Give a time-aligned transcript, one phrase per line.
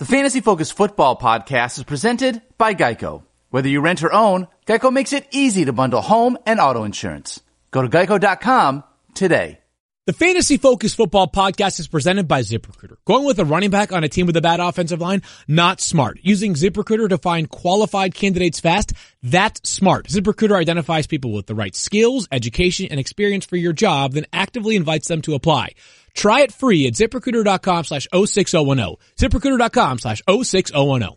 [0.00, 3.22] The Fantasy Focus Football Podcast is presented by Geico.
[3.50, 7.40] Whether you rent or own, Geico makes it easy to bundle home and auto insurance.
[7.70, 8.82] Go to geico.com
[9.14, 9.60] today.
[10.06, 12.96] The Fantasy Focus Football Podcast is presented by ZipRecruiter.
[13.04, 15.22] Going with a running back on a team with a bad offensive line?
[15.46, 16.18] Not smart.
[16.22, 18.94] Using ZipRecruiter to find qualified candidates fast?
[19.22, 20.08] That's smart.
[20.08, 24.74] ZipRecruiter identifies people with the right skills, education, and experience for your job, then actively
[24.74, 25.70] invites them to apply.
[26.14, 28.96] Try it free at ziprecruiter.com slash 06010.
[29.16, 31.16] ZipRecruiter.com slash 06010.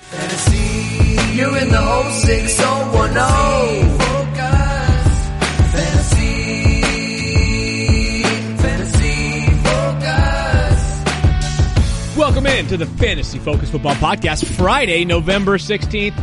[0.00, 3.98] Fantasy, you're in the 06010.
[3.98, 5.08] Focus.
[5.72, 6.82] Fantasy,
[8.56, 10.96] fantasy focus.
[12.16, 16.14] Welcome in to the Fantasy Focus Football Podcast, Friday, November 16th.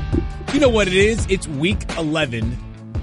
[0.54, 1.28] You know what it is?
[1.30, 2.58] It's week 11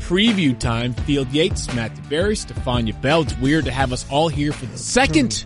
[0.07, 0.93] preview time.
[0.93, 3.23] Field Yates, Matt Berry, Stefania Bell.
[3.23, 5.45] It's weird to have us all here for the second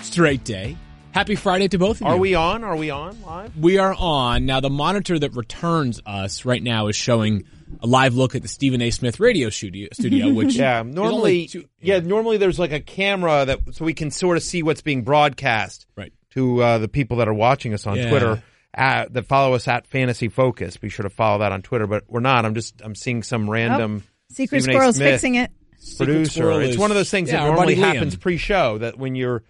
[0.00, 0.76] straight day.
[1.12, 2.06] Happy Friday to both of you.
[2.06, 2.64] Are we on?
[2.64, 3.54] Are we on live?
[3.56, 4.46] We are on.
[4.46, 7.44] Now, the monitor that returns us right now is showing
[7.82, 8.90] a live look at the Stephen A.
[8.90, 13.60] Smith radio studio, studio which Yeah, normally, two- yeah, normally there's like a camera that
[13.74, 16.12] so we can sort of see what's being broadcast Right.
[16.30, 18.08] to uh, the people that are watching us on Yeah.
[18.08, 18.42] Twitter.
[18.78, 20.76] At, that follow us at Fantasy Focus.
[20.76, 21.88] Be sure to follow that on Twitter.
[21.88, 22.44] But we're not.
[22.46, 25.50] I'm just I'm seeing some random Secret Stephen Squirrel's Smith fixing it.
[25.96, 26.60] producer.
[26.62, 27.94] It's is- one of those things yeah, that normally buddy Liam.
[27.94, 28.78] happens pre-show.
[28.78, 29.42] That when you're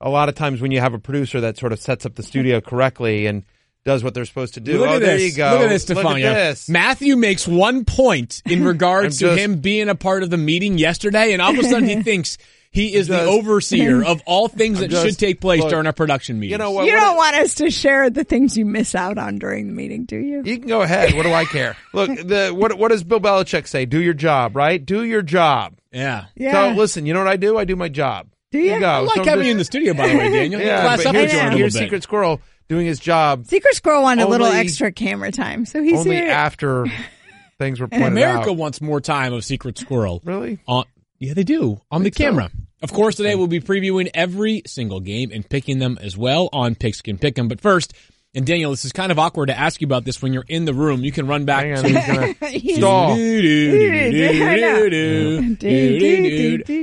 [0.00, 2.22] a lot of times when you have a producer that sort of sets up the
[2.24, 3.44] studio correctly and
[3.84, 4.78] does what they're supposed to do.
[4.78, 5.32] Look oh, at there this.
[5.32, 5.50] you go.
[5.52, 6.34] Look at this, Look at Stefania.
[6.34, 6.68] this.
[6.68, 10.36] Matthew makes one point in regards I'm to just- him being a part of the
[10.38, 12.38] meeting yesterday, and all of a sudden he thinks
[12.74, 15.92] he is the overseer of all things that just- should take place look, during our
[15.92, 16.52] production meeting.
[16.52, 16.86] You know what?
[16.86, 19.72] You what don't want us to share the things you miss out on during the
[19.72, 20.42] meeting, do you?
[20.44, 21.14] You can go ahead.
[21.14, 21.76] What do I care?
[21.92, 23.86] Look, the what what does Bill Belichick say?
[23.86, 24.84] Do your job, right?
[24.84, 25.76] Do your job.
[25.92, 26.26] Yeah.
[26.36, 26.72] Yeah.
[26.74, 27.56] So listen, you know what I do?
[27.56, 28.26] I do my job.
[28.50, 28.70] Do you?
[28.70, 28.88] Here go.
[28.88, 30.60] I like So having just- you in the studio, by the way, Daniel.
[30.60, 31.74] Yeah, Class but up here's, you in a here's.
[31.78, 36.00] Secret Squirrel doing his job Secret Squirrel wanted a little extra camera time, so he's
[36.00, 36.30] only here.
[36.30, 36.86] after
[37.58, 38.56] things were pointed America out.
[38.56, 40.20] wants more time of Secret Squirrel.
[40.24, 40.58] Really?
[40.66, 40.84] On,
[41.18, 41.80] yeah, they do.
[41.90, 42.50] On the camera.
[42.82, 46.74] Of course, today we'll be previewing every single game and picking them as well on
[46.74, 47.48] Pigskin Pick'em.
[47.48, 47.94] But first,
[48.34, 50.64] and Daniel, this is kind of awkward to ask you about this when you're in
[50.64, 51.04] the room.
[51.04, 52.34] You can run back Hang on, to he's gonna
[52.76, 53.16] stall.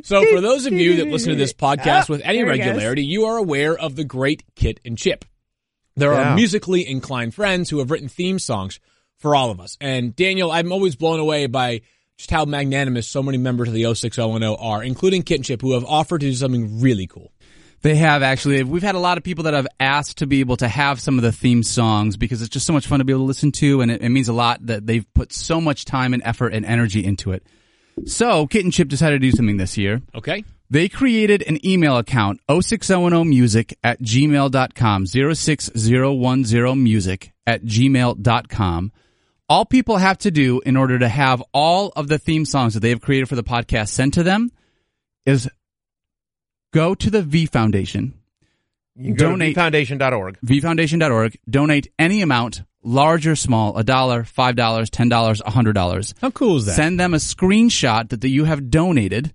[0.03, 2.67] So for those of you that listen to this podcast with any there it goes.
[2.67, 5.25] regularity, you are aware of the great Kit and Chip.
[5.97, 8.79] There are musically inclined friends who have written theme songs
[9.17, 9.77] for all of us.
[9.81, 11.81] And Daniel, I'm always blown away by
[12.17, 15.73] just how magnanimous so many members of the 06010 are, including Kit and Chip, who
[15.73, 17.31] have offered to do something really cool.
[17.81, 18.61] They have actually.
[18.63, 21.17] We've had a lot of people that have asked to be able to have some
[21.17, 23.51] of the theme songs because it's just so much fun to be able to listen
[23.53, 26.53] to, and it, it means a lot that they've put so much time and effort
[26.53, 27.43] and energy into it.
[28.05, 30.01] So, Kit and Chip decided to do something this year.
[30.13, 30.43] Okay?
[30.69, 38.91] They created an email account, 06010music at gmail.com, 06010music at gmail.com.
[39.51, 42.79] All people have to do in order to have all of the theme songs that
[42.79, 44.49] they have created for the podcast sent to them
[45.25, 45.49] is
[46.73, 48.13] go to the V Foundation,
[48.95, 50.37] You go Donate- to vfoundation.org.
[50.45, 55.73] vfoundation.org, donate any amount, large or small, a dollar, five dollars, ten dollars, a hundred
[55.73, 56.13] dollars.
[56.21, 56.75] How cool is that?
[56.77, 59.33] Send them a screenshot that, that you have donated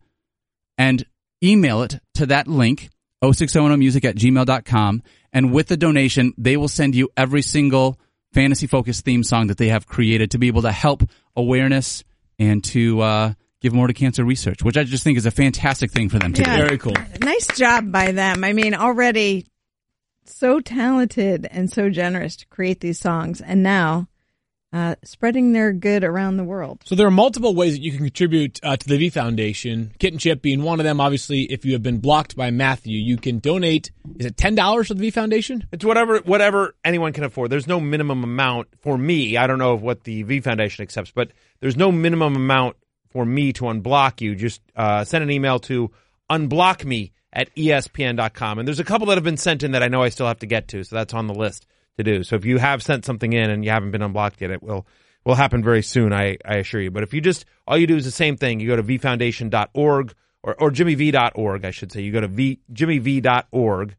[0.78, 1.04] and
[1.44, 2.88] email it to that link,
[3.22, 5.02] 060music at gmail.com.
[5.30, 7.98] And with the donation, they will send you every single
[8.36, 11.02] fantasy focused theme song that they have created to be able to help
[11.34, 12.04] awareness
[12.38, 13.32] and to uh,
[13.62, 16.34] give more to cancer research, which I just think is a fantastic thing for them
[16.34, 16.56] to Yeah.
[16.58, 16.62] do.
[16.66, 16.92] Very cool.
[17.22, 18.44] nice job by them.
[18.44, 19.46] I mean, already
[20.26, 24.06] so talented and so generous to create these songs, and now
[24.72, 26.82] uh, spreading their good around the world.
[26.84, 29.92] So there are multiple ways that you can contribute uh, to the V Foundation.
[29.98, 31.00] Kit and Chip being one of them.
[31.00, 33.90] Obviously, if you have been blocked by Matthew, you can donate.
[34.18, 35.66] Is it ten dollars to the V Foundation?
[35.72, 37.50] It's whatever whatever anyone can afford.
[37.50, 39.36] There's no minimum amount for me.
[39.36, 42.76] I don't know what the V Foundation accepts, but there's no minimum amount
[43.10, 44.34] for me to unblock you.
[44.34, 45.90] Just uh, send an email to
[46.30, 48.58] unblockme at E espn.com.
[48.58, 50.40] And there's a couple that have been sent in that I know I still have
[50.40, 51.66] to get to, so that's on the list
[51.98, 52.22] to do.
[52.22, 54.86] So if you have sent something in and you haven't been unblocked yet, it will
[55.24, 56.90] will happen very soon, I, I assure you.
[56.90, 60.14] But if you just all you do is the same thing, you go to vfoundation.org
[60.42, 62.02] or, or jimmyv.org, I should say.
[62.02, 63.96] You go to v, jimmyv.org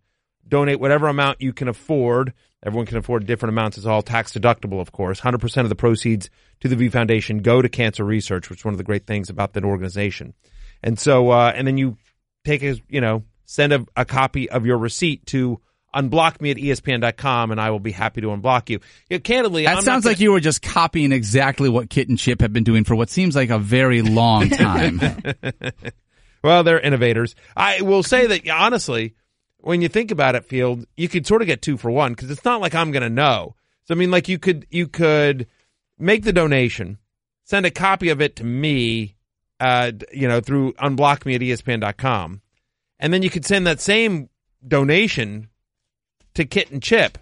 [0.47, 2.33] donate whatever amount you can afford.
[2.63, 3.77] Everyone can afford different amounts.
[3.77, 5.21] It's all tax deductible, of course.
[5.21, 6.29] 100% of the proceeds
[6.61, 9.29] to the V Foundation go to cancer research, which is one of the great things
[9.29, 10.33] about that organization.
[10.81, 11.97] And so, uh, and then you
[12.45, 15.61] take a, you know, send a, a copy of your receipt to
[15.95, 18.80] unblock me at espn.com and I will be happy to unblock you.
[19.10, 22.18] Yeah, candidly, That I'm sounds not like you were just copying exactly what Kit and
[22.18, 25.00] Chip have been doing for what seems like a very long time.
[26.44, 27.36] Well, they're innovators.
[27.56, 29.16] I will say that honestly,
[29.57, 32.31] when you think about it, Field, you could sort of get two for one because
[32.31, 33.56] it's not like I'm going to know.
[33.86, 35.48] So I mean, like you could you could
[35.98, 37.00] make the donation,
[37.44, 39.16] send a copy of it to me,
[39.60, 42.42] uh, you know, through unblock me at ESPN.com,
[43.00, 44.30] and then you could send that same
[44.66, 45.50] donation
[46.38, 47.18] to Kit and Chip.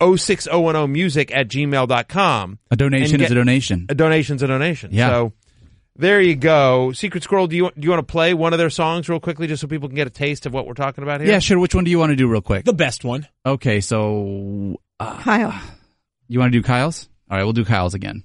[0.00, 2.58] 06010 music at gmail.com.
[2.70, 3.86] A donation And is a donation.
[3.90, 4.90] A donation's a donation.
[4.92, 5.10] Yeah.
[5.10, 5.32] So
[5.96, 6.92] there you go.
[6.92, 9.46] Secret Squirrel, do you do you want to play one of their songs real quickly
[9.46, 11.28] just so people can get a taste of what we're talking about here?
[11.30, 11.58] Yeah, sure.
[11.58, 12.64] Which one do you want to do real quick?
[12.64, 13.28] The best one.
[13.44, 15.60] Okay, so uh, Kyle.
[16.28, 17.08] you want to do Kyle's?
[17.30, 18.24] All right, we'll do Kyle's again.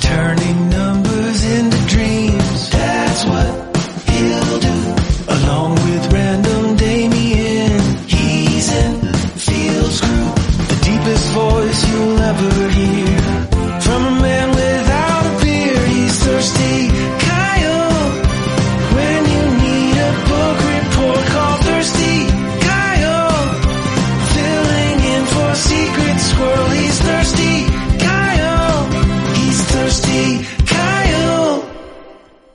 [0.00, 2.70] Turning numbers into dreams.
[2.70, 3.76] That's what
[4.10, 4.99] he'll do.
[5.42, 7.80] Along with random Damien.
[8.06, 9.00] He's in
[9.46, 10.30] Fields Crew.
[10.70, 13.09] The deepest voice you'll ever hear.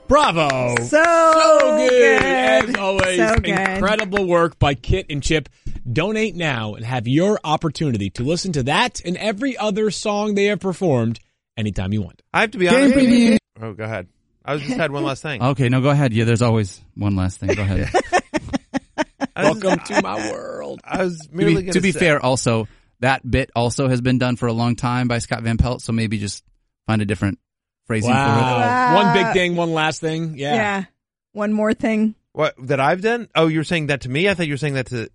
[0.08, 0.76] Bravo.
[0.84, 1.88] So, good.
[1.90, 2.22] good.
[2.22, 3.48] As always, So good.
[3.48, 5.48] incredible work by Kit and Chip.
[5.90, 10.46] Donate now and have your opportunity to listen to that and every other song they
[10.46, 11.20] have performed
[11.56, 12.22] anytime you want.
[12.34, 13.40] I have to be honest.
[13.60, 14.08] Oh, go ahead.
[14.44, 15.42] I was just had one last thing.
[15.42, 16.12] Okay, no, go ahead.
[16.12, 17.54] Yeah, there's always one last thing.
[17.54, 17.88] Go ahead.
[19.36, 20.80] Welcome to my world.
[20.84, 22.68] I was to merely be, gonna to be say- fair, also
[23.00, 25.82] that bit also has been done for a long time by Scott Van Pelt.
[25.82, 26.42] So maybe just
[26.86, 27.38] find a different
[27.86, 28.20] phrasing for it.
[28.20, 28.58] Wow.
[28.60, 28.94] Wow.
[28.96, 30.36] One big thing, one last thing.
[30.38, 30.54] Yeah.
[30.54, 30.84] Yeah.
[31.32, 32.14] One more thing.
[32.32, 33.28] What that I've done?
[33.34, 34.28] Oh, you're saying that to me?
[34.28, 35.08] I thought you were saying that to.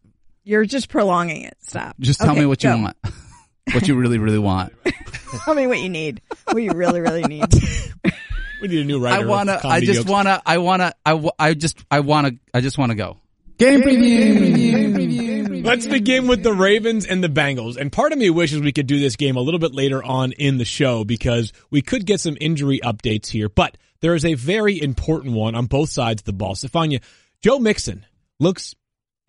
[0.44, 1.56] You're just prolonging it.
[1.62, 1.96] Stop.
[2.00, 2.78] Just tell Okay, me what you go.
[2.78, 2.98] want.
[3.74, 4.74] what you really, really want.
[5.46, 6.20] Tell me what you need.
[6.46, 7.46] What you really, really need.
[8.62, 9.24] We need a new writer.
[9.24, 9.60] I wanna.
[9.64, 10.10] I just jokes.
[10.12, 10.40] wanna.
[10.46, 10.94] I wanna.
[11.04, 11.84] I, I just.
[11.90, 12.34] I wanna.
[12.54, 13.18] I just wanna go.
[13.58, 15.41] Game preview.
[15.64, 17.78] Let's begin with the Ravens and the Bengals.
[17.78, 20.32] And part of me wishes we could do this game a little bit later on
[20.34, 23.48] in the show because we could get some injury updates here.
[23.48, 26.56] But there is a very important one on both sides of the ball.
[26.56, 27.02] Stefania,
[27.42, 28.06] Joe Mixon
[28.40, 28.76] looks,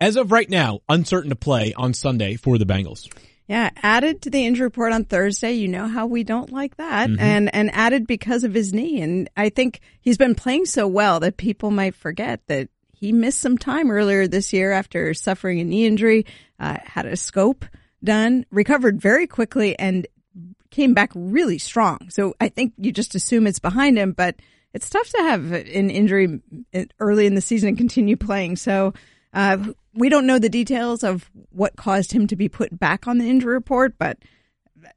[0.01, 3.07] as of right now, uncertain to play on Sunday for the Bengals.
[3.47, 5.51] Yeah, added to the injury report on Thursday.
[5.51, 7.19] You know how we don't like that, Mm-hmm.
[7.21, 9.01] and and added because of his knee.
[9.01, 12.69] And I think he's been playing so well that people might forget that
[13.03, 16.25] he missed some time earlier this year after suffering a knee injury.
[16.57, 17.65] Uh, had a scope
[18.01, 20.07] done, recovered very quickly, and
[20.71, 22.09] came back really strong.
[22.09, 24.37] So I think you just assume it's behind him, but
[24.73, 26.39] it's tough to have an injury
[26.97, 28.55] early in the season and continue playing.
[28.55, 28.93] So
[29.33, 29.57] uh,
[29.93, 33.29] we don't know the details of what caused him to be put back on the
[33.29, 34.17] injury report, but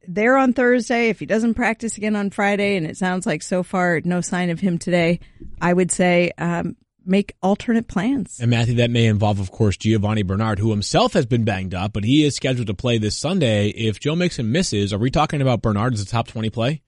[0.06, 3.64] there on Thursday, if he doesn't practice again on Friday, and it sounds like so
[3.64, 5.18] far no sign of him today,
[5.60, 6.76] I would say um,
[7.06, 8.38] make alternate plans.
[8.40, 11.92] And Matthew, that may involve, of course, Giovani Bernard, who himself has been banged up,
[11.92, 13.68] but he is scheduled to play this Sunday.
[13.68, 16.82] If Joe Mixon misses, are we talking about Bernard as a top 20 play?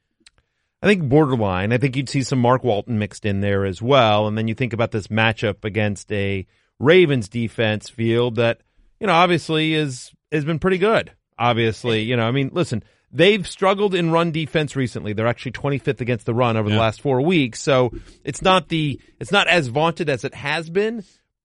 [0.82, 1.72] I think borderline.
[1.72, 4.54] I think you'd see some Mark Walton mixed in there as well, and then you
[4.54, 6.46] think about this matchup against a
[6.78, 8.60] Ravens defense field that
[9.00, 11.12] you know obviously is has been pretty good.
[11.36, 15.12] Obviously, you know, I mean, listen, they've struggled in run defense recently.
[15.12, 17.92] They're actually 25th against the run over the last four weeks, so
[18.24, 21.04] it's not the it's not as vaunted as it has been,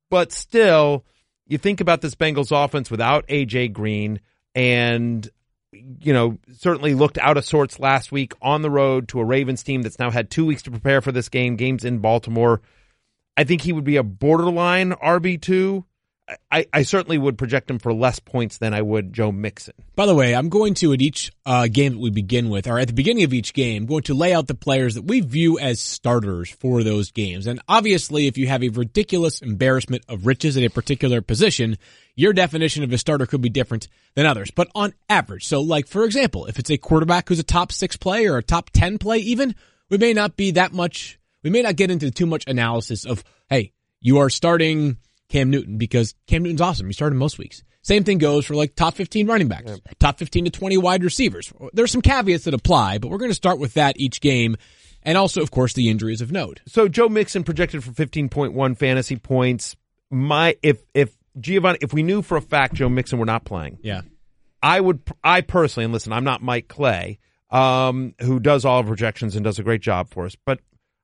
[0.09, 1.05] but still,
[1.47, 4.19] you think about this Bengals offense without AJ Green
[4.55, 5.29] and
[5.99, 9.63] you know, certainly looked out of sorts last week on the road to a Ravens
[9.63, 11.55] team that's now had two weeks to prepare for this game.
[11.55, 12.61] Games in Baltimore.
[13.35, 15.85] I think he would be a borderline RB two.
[16.49, 19.73] I, I certainly would project him for less points than I would Joe Mixon.
[19.95, 22.79] By the way, I'm going to at each uh, game that we begin with, or
[22.79, 25.59] at the beginning of each game, going to lay out the players that we view
[25.59, 27.45] as starters for those games.
[27.45, 31.77] And obviously, if you have a ridiculous embarrassment of riches at a particular position,
[32.15, 34.49] your definition of a starter could be different than others.
[34.49, 37.97] But on average, so like for example, if it's a quarterback who's a top six
[37.97, 39.55] play or a top ten play, even
[39.89, 41.19] we may not be that much.
[41.43, 44.97] We may not get into too much analysis of, hey, you are starting
[45.33, 46.85] Cam Newton because Cam Newton's awesome.
[46.85, 47.63] You start him most weeks.
[47.81, 51.51] Same thing goes for like top 15 running backs, top 15 to 20 wide receivers.
[51.73, 54.57] There's some caveats that apply, but we're going to start with that each game.
[55.01, 56.61] And also, of course, the injuries of note.
[56.67, 59.75] So Joe Mixon projected for 15.1 fantasy points.
[60.11, 63.79] My if if Giovani if we knew for a fact Joe Mixon were not playing,
[63.81, 64.01] Yeah.
[64.61, 67.17] I would, I personally, and listen, I'm not Mike Clay,
[67.49, 70.59] um, who does all of projections and does a great job for us, but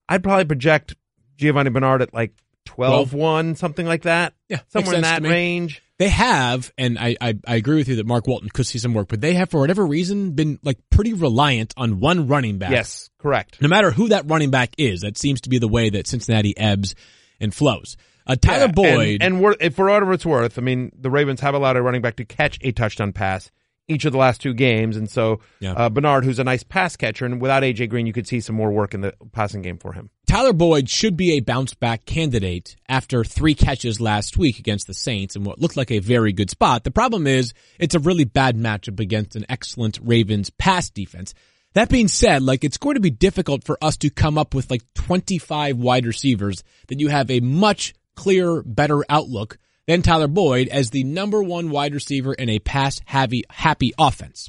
[0.08, 0.96] I'd probably project
[1.38, 2.32] Giovani Bernard at like
[2.70, 4.34] 12 1, something like that.
[4.48, 5.82] Yeah, Somewhere in that range.
[5.98, 8.94] They have, and I, I, I agree with you that Mark Walton could see some
[8.94, 12.72] work, but they have, for whatever reason, been like pretty reliant on one running back.
[12.72, 13.62] Yes, correct.
[13.62, 16.58] no matter who that running back is, that seems to be the way that Cincinnati
[16.58, 16.96] ebbs
[17.42, 17.98] and flows.
[18.26, 19.24] Uh, Tyler Yeah, Boyd.
[19.24, 22.18] And, and for whatever it's worth, I mean, the Ravens have allowed a running back
[22.18, 23.52] to catch a touchdown pass
[23.90, 24.96] each of the last two games.
[24.96, 25.74] And so Yeah.
[25.74, 27.88] uh, Bernard, who's a nice pass catcher, and without A.J.
[27.88, 30.10] Green, you could see some more work in the passing game for him.
[30.28, 34.94] Tyler Boyd should be a bounce back candidate after three catches last week against the
[34.94, 36.84] Saints in what looked like a very good spot.
[36.84, 41.34] The problem is it's a really bad matchup against an excellent Ravens pass defense.
[41.74, 44.70] That being said, like it's going to be difficult for us to come up with
[44.72, 49.58] like 25 wide receivers that you have a much clearer, better outlook
[49.90, 54.48] than Tyler Boyd as the number one wide receiver in a pass heavy, happy offense.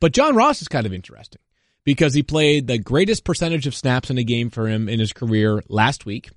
[0.00, 1.40] But John Ross is kind of interesting
[1.84, 5.12] because he played the greatest percentage of snaps in a game for him in his
[5.12, 6.30] career last week.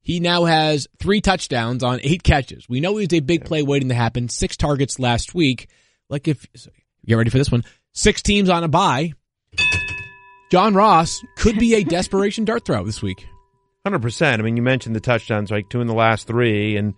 [0.00, 2.68] He now has three touchdowns on eight catches.
[2.68, 4.28] We know he's a big play waiting to happen.
[4.28, 5.68] Six targets last week.
[6.10, 6.44] Like if,
[7.06, 7.62] get ready for this one.
[7.92, 9.12] Six teams on a bye.
[10.50, 13.24] John Ross could be a desperation dart throw this week.
[13.84, 14.42] Hundred percent.
[14.42, 16.94] I mean, you mentioned the touchdowns, like two in the last three, and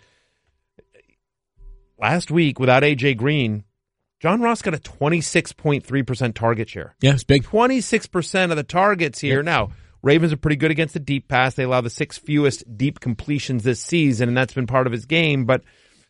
[1.98, 3.64] last week without AJ Green,
[4.20, 6.94] John Ross got a twenty six point three percent target share.
[7.00, 7.44] Yeah, it's big.
[7.44, 9.42] Twenty six percent of the targets here.
[9.42, 9.70] Now,
[10.02, 11.54] Ravens are pretty good against the deep pass.
[11.54, 15.06] They allow the sixth fewest deep completions this season, and that's been part of his
[15.06, 15.44] game.
[15.44, 15.62] But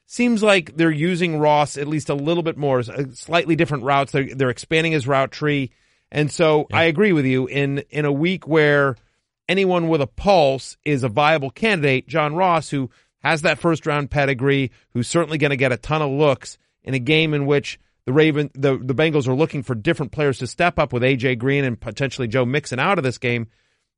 [0.07, 4.13] seems like they're using Ross at least a little bit more, uh, slightly different routes.
[4.13, 5.73] They're they're expanding his route tree,
[6.11, 7.47] and so I agree with you.
[7.47, 8.97] In in a week where
[9.49, 12.91] anyone with a pulse is a viable candidate, John Ross, who
[13.21, 16.95] has that first round pedigree, who's certainly going to get a ton of looks in
[16.95, 20.47] a game in which the Raven, the, the Bengals are looking for different players to
[20.47, 23.49] step up with AJ Green and potentially Joe Mixon out of this game.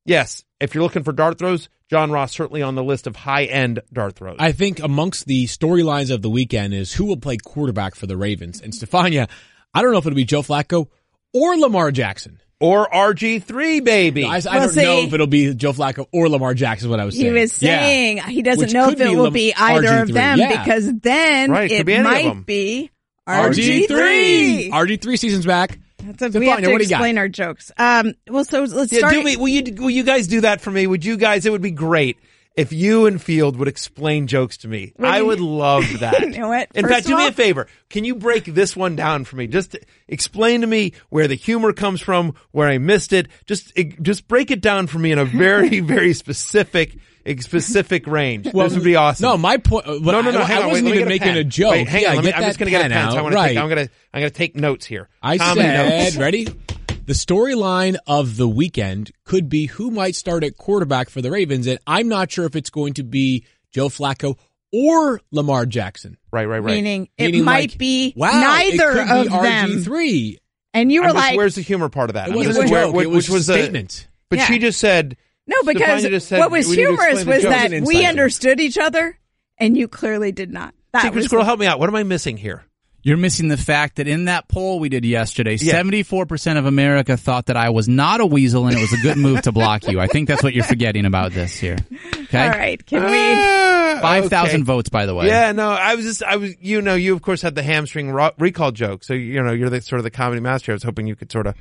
[0.04, 3.44] Yes, if you're looking for dart throws, John Ross certainly on the list of high
[3.44, 4.36] end dart throws.
[4.40, 8.16] I think amongst the storylines of the weekend is who will play quarterback for the
[8.16, 8.60] Ravens.
[8.60, 9.28] And Stefania,
[9.74, 10.88] I don't know if it'll be Joe Flacco
[11.32, 12.40] or Lamar Jackson.
[12.60, 14.24] Or RG3, baby.
[14.24, 16.86] I, I Well, don't know if it'll be Joe Flacco or Lamar Jackson.
[16.86, 17.24] Is what I was saying.
[17.24, 17.42] He saying.
[17.42, 17.80] was Yeah.
[17.80, 20.38] saying he doesn't Which know if it be will Lam- be either of RG3, them
[20.38, 20.62] yeah.
[20.64, 22.90] because then Right, it be any of might be
[23.28, 23.86] RG3.
[23.88, 24.70] RG3.
[24.70, 25.78] RG3 season's back.
[26.02, 26.96] That's a, we have to what do you got?
[26.96, 27.70] explain our jokes.
[27.76, 29.12] Um, well, so let's Yeah, start.
[29.14, 30.86] do me, will you will you guys do that for me?
[30.86, 31.44] Would you guys?
[31.44, 32.16] It would be great
[32.56, 34.92] if you and Field would explain jokes to me.
[34.98, 36.20] Well, I you- would love that.
[36.20, 36.68] You know what?
[36.74, 37.66] In First fact, of do me a favor.
[37.88, 39.46] Can you break this one down for me?
[39.46, 39.76] Just
[40.08, 43.28] explain to me where the humor comes from, where I missed it.
[43.46, 46.96] Just just break it down for me in a very very specific
[47.38, 48.48] specific range.
[48.52, 49.24] Well, this would be awesome.
[49.24, 49.86] No, my point.
[49.86, 50.40] No, no, no.
[50.40, 51.36] I, hang I on, wasn't wait, even making pen.
[51.36, 51.72] a joke.
[51.72, 52.16] Wait, hang yeah, on.
[52.16, 53.10] Let me, I'm just going to get a pen pen.
[53.10, 53.22] So I out.
[53.22, 53.48] want to right.
[53.48, 53.58] take.
[53.58, 53.92] I'm going to.
[54.12, 55.08] I'm going to take notes here.
[55.22, 56.16] I Common said, notes.
[56.16, 56.48] ready?
[57.10, 61.66] The storyline of the weekend could be who might start at quarterback for the Ravens,
[61.66, 64.38] and I'm not sure if it's going to be Joe Flacco
[64.72, 66.18] or Lamar Jackson.
[66.32, 66.72] Right, right, right.
[66.72, 69.70] Meaning it Meaning might like, be wow, neither it could of be them.
[69.70, 70.36] RG3.
[70.72, 72.28] And you were I'm just- like, where's the humor part of that?
[72.28, 72.94] It wasn't just- a joke.
[72.94, 74.06] which it was was a statement.
[74.28, 74.46] But Yeah.
[74.46, 75.16] she just said
[75.48, 77.96] no, because just said what was we need to humorous was that It was an
[77.98, 79.18] we understood each other
[79.58, 80.74] and you clearly did not.
[80.92, 81.80] That Secret was Squirrel, help me out.
[81.80, 82.62] What am I missing here?
[83.02, 85.72] You're missing the fact that in that poll we did yesterday, Yeah.
[85.82, 89.16] 74% of America thought that I was not a weasel and it was a good
[89.16, 89.98] move to block you.
[90.00, 91.78] I think that's what you're forgetting about this here.
[92.24, 92.42] Okay?
[92.42, 92.84] All right.
[92.84, 93.16] Can we?
[93.16, 94.62] Ah, 5,000 Okay.
[94.64, 95.26] votes, by the way.
[95.28, 98.10] Yeah, no, I was just, I was, you know, you of course had the hamstring
[98.10, 100.72] ro- recall joke, so you know you're the sort of the comedy master.
[100.72, 101.54] I was hoping you could sort of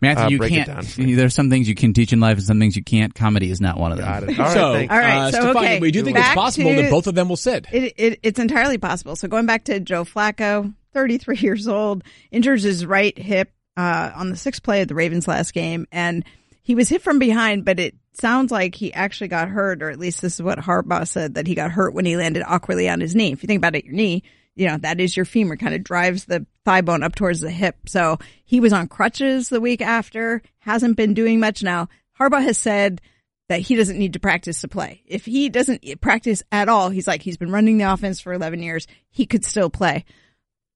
[0.00, 0.66] Matthew, Uh, you break can't.
[0.66, 1.14] down for me.
[1.14, 3.14] There's some things you can teach in life and some things you can't.
[3.14, 4.06] Comedy is not one of them.
[4.06, 4.30] got it.
[4.38, 4.72] All right, so.
[4.72, 7.06] All right, uh, so, Stefania, okay, we do think back it's possible to- that both
[7.06, 7.66] of them will sit.
[7.72, 9.16] It, it, it's entirely possible.
[9.16, 14.30] So going back to Joe Flacco, 33 years old, injures his right hip uh, on
[14.30, 16.24] the sixth play of the Ravens last game, and
[16.62, 19.98] he was hit from behind, but it sounds like he actually got hurt, or at
[19.98, 23.00] least this is what Harbaugh said that he got hurt when he landed awkwardly on
[23.00, 23.32] his knee.
[23.32, 24.22] If you think about it, your knee,
[24.60, 27.50] you know that is your femur, kind of drives the thigh bone up towards the
[27.50, 27.76] hip.
[27.88, 31.88] So he was on crutches the week after, hasn't been doing much now.
[32.18, 33.00] Harbaugh has said
[33.48, 35.02] that he doesn't need to practice to play.
[35.06, 38.62] If he doesn't practice at all, he's like, he's been running the offense for 11
[38.62, 38.86] years.
[39.08, 40.04] He could still play.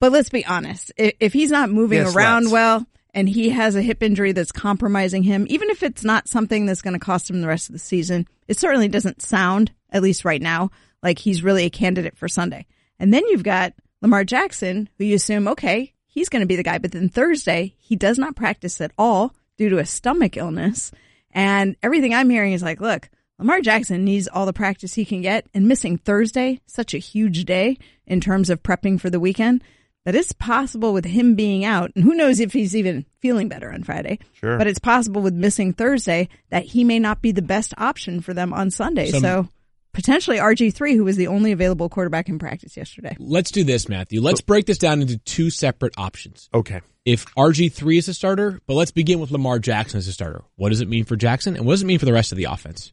[0.00, 0.90] But let's be honest.
[0.96, 2.52] If, he's not moving Yes, around let's.
[2.52, 6.66] well and he has a hip injury that's compromising him, even if it's not something
[6.66, 10.02] that's going to cost him the rest of the season, it certainly doesn't sound, at
[10.02, 10.70] least right now,
[11.02, 12.66] like he's really a candidate for Sunday.
[12.98, 16.62] And then you've got Lamar Jackson, who you assume, okay, he's going to be the
[16.62, 16.78] guy.
[16.78, 20.90] But then Thursday, he does not practice at all due to a stomach illness.
[21.32, 23.08] And everything I'm hearing is like, look,
[23.38, 27.44] Lamar Jackson needs all the practice he can get and missing Thursday, such a huge
[27.44, 29.62] day in terms of prepping for the weekend,
[30.04, 31.90] that it's possible with him being out.
[31.96, 34.20] And who knows if he's even feeling better on Friday.
[34.34, 34.56] Sure.
[34.56, 38.34] But it's possible with missing Thursday that he may not be the best option for
[38.34, 39.10] them on Sunday.
[39.10, 39.48] Some- so
[39.94, 43.16] potentially RG3, who was the only available quarterback in practice yesterday.
[43.18, 44.20] Let's do this, Matthew.
[44.20, 46.50] Let's break this down into two separate options.
[46.52, 46.82] Okay.
[47.04, 50.42] If RG3 is a starter, but let's begin with Lamar Jackson as a starter.
[50.56, 52.38] What does it mean for Jackson and what does it mean for the rest of
[52.38, 52.92] the offense?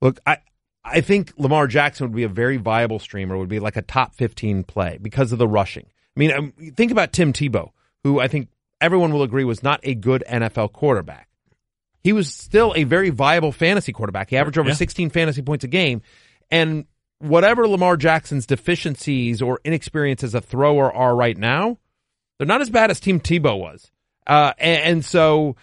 [0.00, 0.38] Look, I
[0.84, 4.14] I think Lamar Jackson would be a very viable streamer, would be like a top
[4.14, 5.86] 15 play because of the rushing.
[6.16, 7.70] I mean, um, think about Tim Tebow,
[8.04, 8.48] who I think
[8.80, 11.27] everyone will agree was not a good NFL quarterback.
[12.02, 14.30] He was still a very viable fantasy quarterback.
[14.30, 14.74] He averaged over Yeah.
[14.74, 16.02] 16 fantasy points a game.
[16.50, 16.86] And
[17.18, 21.78] whatever Lamar Jackson's deficiencies or inexperience as a thrower are right now,
[22.38, 23.90] they're not as bad as Tim Tebow was.
[24.26, 25.56] Uh, and, and so,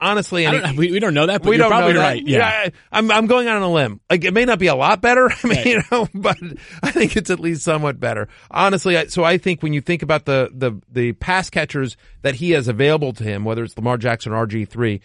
[0.00, 2.00] honestly, I and don't, we, we don't know that, but we you're don't probably know
[2.00, 2.06] that.
[2.06, 2.26] right.
[2.26, 2.70] Yeah.
[2.92, 4.00] I, am I'm going out on a limb.
[4.10, 5.30] Like it may not be a lot better.
[5.42, 5.66] I mean, Right.
[5.66, 6.36] you know, but
[6.82, 8.28] I think it's at least somewhat better.
[8.50, 12.34] Honestly, I, so I think when you think about the the the pass catchers that
[12.36, 15.00] he has available to him, whether it's Lamar Jackson or RG three.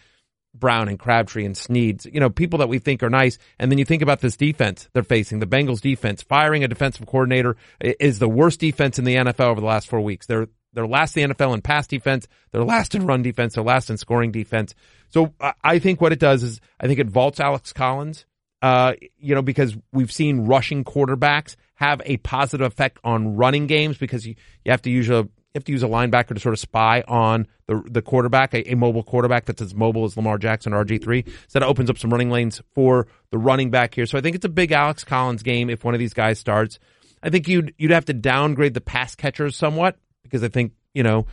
[0.59, 3.37] Brown and Crabtree and Sneads, you know, people that we think are nice.
[3.59, 7.05] And then you think about this defense they're facing, the Bengals defense, firing a defensive
[7.05, 10.25] coordinator is the worst defense in the NFL over the last four weeks.
[10.25, 12.27] They're, they're last in the NFL in pass defense.
[12.51, 13.55] They're last in run defense.
[13.55, 14.75] They're last in scoring defense.
[15.09, 15.33] So
[15.63, 18.25] I- think what it does is I think it vaults Alex Collins,
[18.61, 23.97] uh, you know, because we've seen rushing quarterbacks have a positive effect on running games
[23.97, 24.35] because you,
[24.65, 27.47] you have to use a, have to use a linebacker to sort of spy on
[27.67, 31.27] the the quarterback, a, a mobile quarterback that's as mobile as Lamar Jackson or RG3.
[31.47, 34.05] So that opens up some running lanes for the running back here.
[34.05, 36.79] So I think it's a big Alex Collins game if one of these guys starts.
[37.21, 41.03] I think you'd you'd have to downgrade the pass catchers somewhat because I think, you
[41.03, 41.25] know,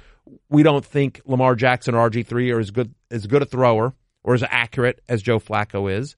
[0.48, 4.34] we don't think Lamar Jackson or RG3 are as good as good a thrower or
[4.34, 6.16] as accurate as Joe Flacco is.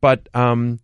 [0.00, 0.80] But um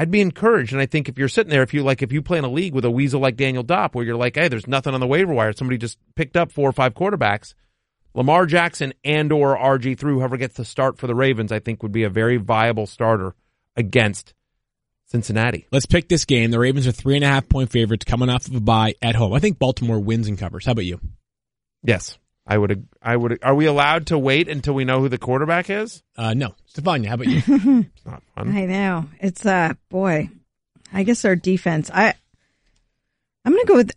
[0.00, 0.72] I'd be encouraged.
[0.72, 2.48] And I think if you're sitting there, if you like, if you play in a
[2.48, 5.08] league with a weasel like Daniel Dopp, where you're like, hey, there's nothing on the
[5.08, 7.54] waiver wire, somebody just picked up four or five quarterbacks,
[8.14, 11.90] Lamar Jackson and or RG3 whoever gets the start for the Ravens, I think would
[11.90, 13.34] be a very viable starter
[13.76, 14.34] against
[15.06, 15.66] Cincinnati.
[15.72, 16.52] Let's pick this game.
[16.52, 19.16] The Ravens are three and a half point favorites coming off of a bye at
[19.16, 19.32] home.
[19.32, 20.64] I think Baltimore wins and covers.
[20.64, 21.00] How about you?
[21.82, 22.18] Yes,
[22.50, 22.88] I would.
[23.02, 23.38] I would.
[23.42, 26.02] Are we allowed to wait until we know who the quarterback is?
[26.16, 26.54] Uh, no.
[26.74, 27.42] Stefania, how about you?
[27.94, 28.56] It's not fun.
[28.56, 29.04] I know.
[29.20, 30.30] It's uh boy.
[30.92, 31.90] I guess our defense.
[31.92, 32.14] I
[33.44, 33.90] I'm gonna go with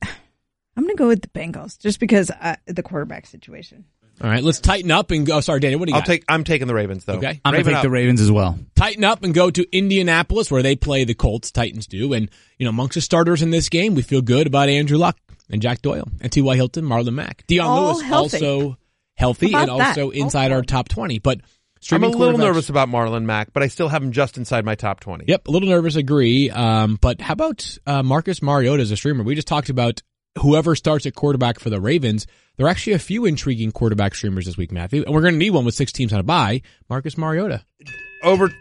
[0.76, 3.86] I'm gonna go with the Bengals just because uh, the quarterback situation.
[4.22, 5.40] All right, let's tighten up and go.
[5.40, 6.08] Sorry, Daniel, what do you I'll got?
[6.08, 6.26] take.
[6.30, 7.14] I'm taking the Ravens though.
[7.16, 7.40] Okay.
[7.44, 7.90] I'm going to Raven take the.
[7.90, 8.60] Ravens as well.
[8.76, 11.50] tighten up and go to Indianapolis where they play the Colts.
[11.52, 14.70] Titans do, and you know amongst the starters in this game, we feel good about
[14.70, 15.18] Andrew Luck
[15.52, 16.56] and Jack Doyle and T.Y.
[16.56, 18.38] Hilton, Marlon Mack, Dion All Lewis healthy.
[18.46, 18.78] also
[19.16, 19.70] healthy and that?
[19.70, 21.20] also inside our top twenty.
[21.20, 21.42] But
[21.92, 24.76] I'm a little nervous about Marlon Mack, but I still have him just inside my
[24.76, 25.26] top twenty.
[25.28, 25.96] Yep, a little nervous.
[25.96, 26.50] Agree.
[26.50, 29.24] Um, but how about uh, Marcus Mariota as a streamer?
[29.24, 30.02] We just talked about
[30.40, 32.28] whoever starts at quarterback for the Ravens.
[32.58, 35.40] There are actually a few intriguing quarterback streamers this week, Matthew, and we're going to
[35.40, 36.62] need one with six teams on a bye.
[36.90, 37.66] Marcus Mariota.
[38.24, 38.52] Over.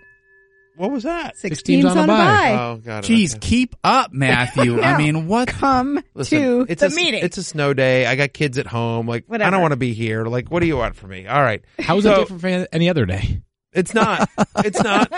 [0.81, 1.37] What was that?
[1.37, 2.16] Six, Six teams teams, on a on, bye.
[2.16, 2.55] bye.
[2.55, 3.05] Oh God.
[3.05, 3.38] Jeez, okay.
[3.47, 4.81] keep up, Matthew.
[4.81, 5.49] I mean, what?
[5.49, 7.23] Come Listen, to it's the a, meeting.
[7.23, 8.07] It's a snow day.
[8.07, 9.07] I got kids at home.
[9.07, 10.25] Like I don't want to be here.
[10.25, 11.27] Like what do you want from me?
[11.27, 11.62] All right.
[11.79, 13.43] How is So, that different from any other day?
[13.73, 14.29] It's not.
[14.64, 15.12] It's not.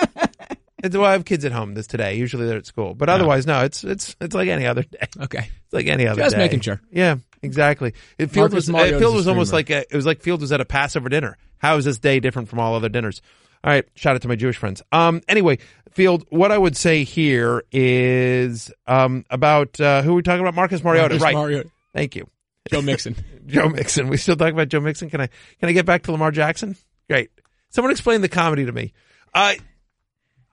[0.82, 2.16] It's well, I have kids at home this today.
[2.16, 3.62] Usually they're at school, but otherwise, no.
[3.62, 5.06] It's it's it's like any other day.
[5.20, 5.48] Okay.
[5.64, 6.42] It's like any other Just day.
[6.42, 6.80] making sure.
[6.90, 7.94] Yeah, exactly.
[8.18, 10.50] It Field Marcus was Mariota's Field was almost like a, it was like Field was
[10.50, 11.38] at a Passover dinner.
[11.58, 13.22] How is this day different from all other dinners?
[13.64, 14.82] All right, shout out to my Jewish friends.
[14.90, 15.58] Um, anyway,
[15.92, 20.54] Field, what I would say here is um about uh, who are we talking about?
[20.54, 21.34] Marcus Mariota, Marcus right?
[21.34, 21.70] Mariota.
[21.94, 22.26] Thank you,
[22.70, 23.16] Joe Mixon.
[23.46, 24.08] Joe Mixon.
[24.08, 25.10] We still talk about Joe Mixon.
[25.10, 25.28] Can I
[25.60, 26.76] can I get back to Lamar Jackson?
[27.08, 27.30] Great.
[27.70, 28.92] Someone explain the comedy to me.
[29.34, 29.54] Uh,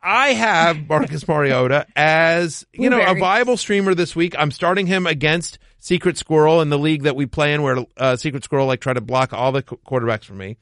[0.02, 4.36] I have Marcus Mariota as you know a viable streamer this week.
[4.38, 8.15] I'm starting him against Secret Squirrel in the league that we play in, where uh,
[8.15, 10.58] Secret Squirrel like try to block all the qu- quarterbacks for me.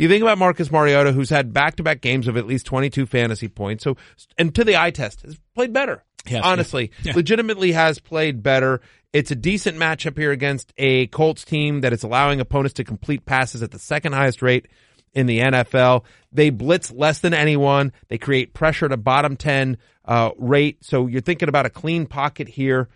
[0.00, 3.84] You think about Marcus Mariota, who's had back-to-back games of at least 22 fantasy points.
[3.84, 3.98] So,
[4.38, 6.02] and to the eye test, has played better.
[6.26, 7.12] Yes, honestly, yeah.
[7.14, 8.80] legitimately has played better.
[9.12, 13.26] It's a decent matchup here against a Colts team that is allowing opponents to complete
[13.26, 14.68] passes at the second highest rate
[15.12, 16.04] in the NFL.
[16.32, 17.92] They blitz less than anyone.
[18.08, 20.82] They create pressure at a bottom 10 uh, rate.
[20.82, 22.88] So you're thinking about a clean pocket here.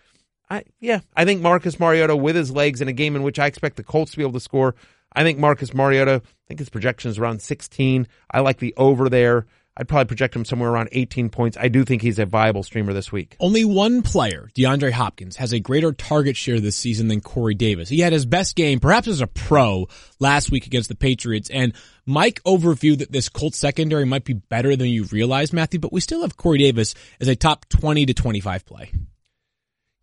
[0.49, 3.47] I, yeah, I think Marcus Mariota with his legs in a game in which I
[3.47, 4.75] expect the Colts to be able to score.
[5.15, 8.09] I think Marcus Mariota, I think his projection is around 16.
[8.31, 9.47] I like the over there.
[9.77, 11.57] I'd probably project him somewhere around 18 points.
[11.61, 13.37] I do think he's a viable streamer this week.
[13.41, 17.89] Only one player, DeAndre Hopkins, has a greater target share this season than Corey Davis.
[17.89, 19.89] He had his best game, perhaps as a pro,
[20.21, 21.51] last week against the Patriots.
[21.51, 21.73] And
[22.07, 26.01] Mike overviewed that this Colts secondary might be better than you realize, Matthew, but we
[26.01, 28.93] still have Corey Davis as a top 20 to 25 play.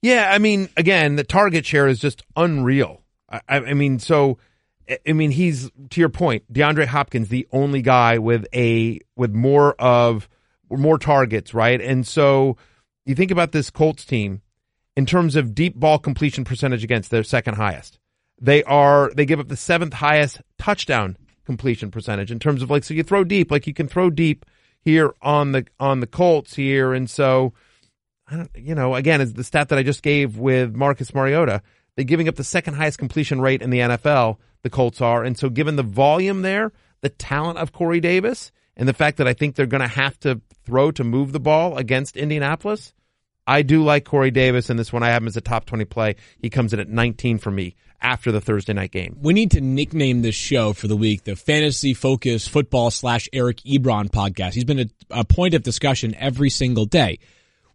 [0.01, 3.01] Yeah, I mean, again, the target share is just unreal.
[3.29, 4.37] I, I I mean, so
[4.89, 9.73] I- mean, he's to your point, DeAndre Hopkins, the only guy with a with more
[9.73, 10.27] of
[10.69, 11.81] more targets, right?
[11.81, 12.57] And so
[13.05, 14.41] you think about this Colts team
[14.95, 17.99] in terms of deep ball completion percentage against their second highest.
[18.39, 22.83] They are they give up the seventh highest touchdown completion percentage in terms of like
[22.83, 24.45] so you throw deep, like you can throw deep,
[24.83, 27.53] here on the on the Colts here, and so
[28.27, 31.61] I don't, you know, again, it's the stat that I just gave with Marcus Mariota.
[31.95, 34.37] They're giving up the second highest completion rate in the NFL.
[34.63, 36.71] The Colts are, and so given the volume there,
[37.01, 40.19] the talent of Corey Davis, and the fact that I think they're going to have
[40.21, 42.93] to throw to move the ball against Indianapolis,
[43.47, 45.85] I do like Corey Davis, and this one I have him as a top 20
[45.85, 46.15] play.
[46.39, 49.17] He comes in at 19 for me after the Thursday night game.
[49.21, 53.57] We need to nickname this show for the week the Fantasy Focus Football slash Eric
[53.57, 54.53] Ebron podcast.
[54.53, 57.19] He's been a, a point of discussion every single day.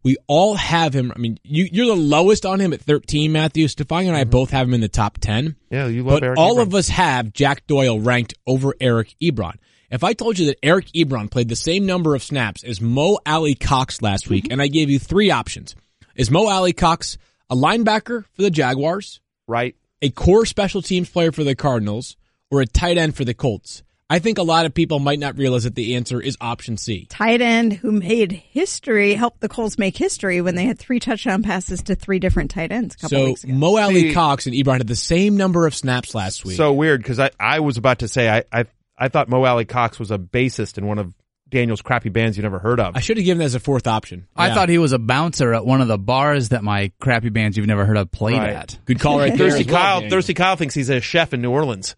[0.06, 1.10] We all have him.
[1.16, 3.66] I mean, you, you're the lowest on him at 13, Matthew.
[3.66, 4.30] Stefan and I mm-hmm.
[4.30, 5.56] both have him in the top 10.
[5.68, 6.62] Yeah, you love But Eric all Ebron.
[6.62, 9.56] of us have Jack Doyle ranked over Eric Ebron.
[9.90, 13.18] If I told you that Eric Ebron played the same number of snaps as Mo
[13.26, 14.52] Alie-Cox last week, mm-hmm.
[14.52, 15.74] and I gave you three options,
[16.14, 17.18] is Mo Alie-Cox
[17.50, 19.74] a linebacker for the Jaguars, right?
[20.02, 22.16] a core special teams player for the Cardinals,
[22.48, 23.82] or a tight end for the Colts?
[24.08, 27.06] I think a lot of people might not realize that the answer is option C.
[27.10, 31.42] Tight end who made history, helped the Colts make history when they had three touchdown
[31.42, 33.52] passes to three different tight ends a couple So weeks ago.
[33.54, 36.56] Mo Alley See- Cox and Ebron had the same number of snaps last week.
[36.56, 38.66] So weird because I, I was about to say I, I
[38.98, 41.12] I thought Mo Alie-Cox was a bassist in one of
[41.48, 42.96] Daniel's crappy bands you never heard of.
[42.96, 44.26] I should have given it as a fourth option.
[44.36, 44.54] I Yeah.
[44.54, 47.66] thought he was a bouncer at one of the bars that my crappy bands you've
[47.66, 48.50] never heard of played Right.
[48.54, 48.78] at.
[48.84, 49.50] good call right there.
[49.50, 50.10] Thirsty as well, Kyle Daniel.
[50.16, 51.94] Thirsty Kyle thinks he's a chef in New Orleans,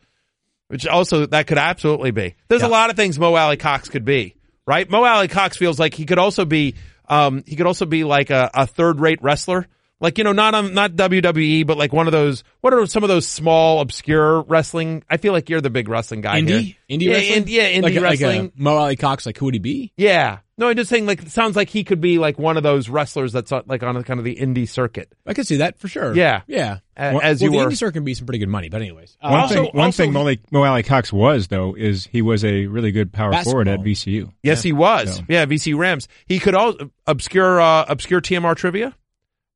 [0.69, 2.37] which also that could absolutely be.
[2.49, 4.89] There's a lot of things Mo Alie-Cox could be, right?
[4.89, 6.77] Mo Alie-Cox feels like he could also be
[7.09, 9.67] um he could also be like a, a third rate wrestler.
[10.01, 12.45] Like you know, not on not WWE, but like one of those.
[12.61, 15.03] What are some of those small, obscure wrestling?
[15.11, 16.61] I feel like you're the big wrestling guy Indie?
[16.89, 16.99] here.
[16.99, 17.43] Indie yeah, wrestling?
[17.43, 18.43] in- yeah, indie like, wrestling.
[18.43, 19.93] Like a Mo Alie-Cox, like who would he be?
[19.97, 20.39] Yeah.
[20.59, 22.89] No, I'm just saying, like, it sounds like he could be like one of those
[22.89, 25.11] wrestlers that's uh, like on a, kind of the indie circuit.
[25.25, 26.15] I could see that for sure.
[26.15, 26.43] Yeah.
[26.49, 26.79] Yeah.
[26.97, 27.71] A- Well- as well, you the were.
[27.71, 29.17] indie circuit can be some pretty good money, but anyways.
[29.23, 32.45] Uh, One Also- thing, one also- thing Mo, Mo Alie-Cox was though is he was
[32.45, 34.33] a really good power forward at VCU.
[34.43, 35.17] Yes, he was.
[35.17, 36.09] So- Yeah, VCU Rams.
[36.27, 36.75] He could all
[37.07, 38.95] obscure uh, obscure TMR trivia.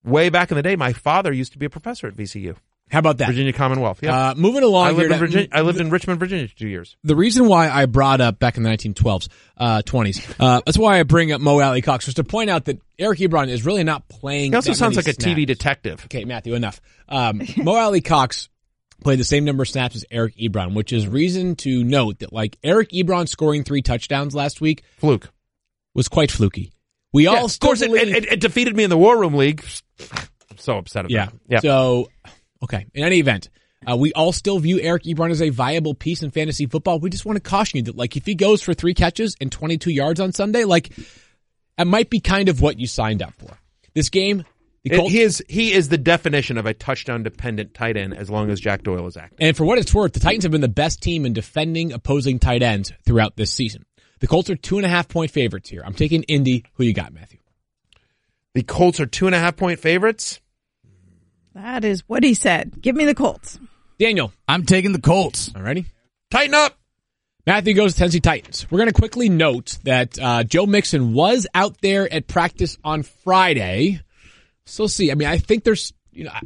[0.04, 2.56] Way back in the day, my father used to be a professor at VCU,
[2.92, 3.26] how about that?
[3.28, 4.00] Virginia Commonwealth.
[4.02, 5.48] Yeah, Uh, moving along I lived in to- Virginia.
[5.50, 6.96] I lived in Richmond, Virginia, for two years.
[7.02, 11.00] the reason why I brought up back in the 1912s, uh, 20s, uh, that's why
[11.00, 14.06] I bring up Mo Alie-Cox, was to point out that Eric Ebron is really not
[14.08, 14.52] playing.
[14.52, 16.04] He also that sounds like a TV detective.
[16.04, 16.80] Okay, Matthew, enough.
[17.08, 18.48] Um, Mo Alie-Cox
[19.02, 22.32] played the same number of snaps as Eric Ebron, which is reason to note that
[22.32, 25.32] like Eric Ebron scoring three touchdowns last week Fluke.
[25.94, 26.70] was quite fluky.
[27.12, 29.18] We all Yeah, of course, it, believe- it, it, it defeated me in the War
[29.18, 29.64] Room League.
[30.50, 31.24] I'm so upset about Yeah.
[31.26, 31.32] it.
[31.48, 31.58] Yeah.
[31.60, 32.10] So,
[32.62, 32.86] okay.
[32.94, 33.48] In any event,
[33.86, 36.98] uh, we all still view Eric Ebron as a viable piece in fantasy football.
[36.98, 39.50] We just want to caution you that, like, if he goes for three catches and
[39.50, 40.96] 22 yards on Sunday, like,
[41.78, 43.58] it might be kind of what you signed up for.
[43.94, 44.44] This game,
[44.90, 48.50] Colts, he is he is the definition of a touchdown dependent tight end as long
[48.50, 49.38] as Jack Doyle is active.
[49.40, 52.38] and for what it's worth, the Titans have been the best team in defending opposing
[52.38, 53.84] tight ends throughout this season.
[54.20, 55.82] The Colts are two and a half point favorites here.
[55.84, 56.64] I'm taking Indy.
[56.74, 57.38] Who you got, Matthew?
[58.54, 60.40] The Colts are two and a half point favorites.
[61.54, 62.80] That is what he said.
[62.80, 63.58] Give me the Colts.
[63.98, 64.32] Daniel.
[64.48, 65.50] I'm taking the Colts.
[65.50, 65.86] Alrighty.
[66.30, 66.76] Tighten up.
[67.46, 68.66] Matthew goes to Tennessee Titans.
[68.70, 73.02] We're going to quickly note that uh, Joe Mixon was out there at practice on
[73.02, 74.00] Friday.
[74.64, 76.40] So see, I mean, I think there's, you know, I-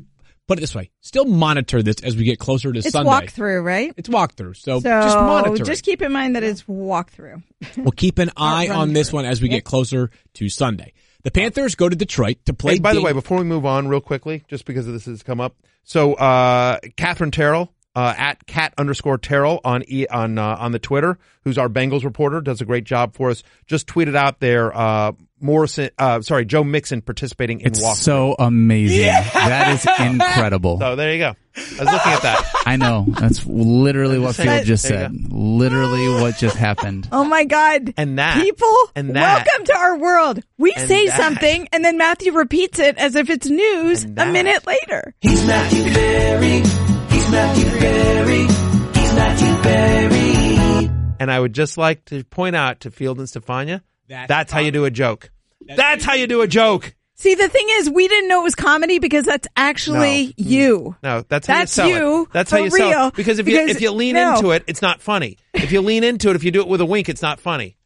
[0.49, 3.11] put it this way, still monitor this as we get closer to Sunday.
[3.25, 3.93] It's walkthrough, right?
[3.97, 5.65] It's walkthrough, so, So just monitor.
[5.65, 5.91] just it.
[5.91, 7.43] keep in mind that it's walkthrough.
[7.77, 10.93] We'll keep an eye on this one as we get closer to Sunday.
[11.27, 12.75] The Panthers go to Detroit to play.
[12.75, 15.41] Hey, by the way, before we move on, real quickly, just because this has come
[15.41, 20.71] up, so uh, Katherine Terrell uh, at cat underscore Terrell on e, on uh, on
[20.71, 23.43] the Twitter, who's our Bengals reporter, does a great job for us.
[23.67, 27.97] Just tweeted out there, uh, Morrison, uh, sorry, Joe Mixon participating in It's walk.
[27.97, 29.07] so amazing.
[29.07, 30.79] That is incredible.
[30.79, 31.35] So there you go.
[31.57, 32.53] I was looking at that.
[32.67, 33.07] I know.
[33.09, 34.49] That's literally what saying.
[34.51, 35.33] Phil just There said.
[35.33, 37.09] Literally what just happened.
[37.13, 37.95] Oh my God.
[37.97, 38.43] And that.
[38.43, 39.47] People, And that.
[39.47, 40.43] welcome to our world.
[40.59, 41.17] We say that.
[41.17, 45.15] something and then Matthew repeats it as if it's news a minute later.
[45.21, 46.96] He's Matthew Perry.
[47.27, 48.39] He's Matthew Perry.
[48.43, 50.91] He's Matthew Perry.
[51.19, 54.61] And I would just like to point out to Field and Stefania, That's that's, how
[54.61, 55.33] you do a joke.
[55.67, 56.95] That's, how you do a joke.
[57.17, 60.33] See, the thing is, we didn't know it was comedy because that's actually No.
[60.37, 60.97] you.
[61.03, 62.29] No, that's how That's you sell you, it.
[62.33, 63.15] That's how for you sell real, it.
[63.17, 64.37] Because if you if you lean no.
[64.37, 65.37] into it, it's not funny.
[65.53, 67.77] If you lean into it, if you do it with a wink, it's not funny.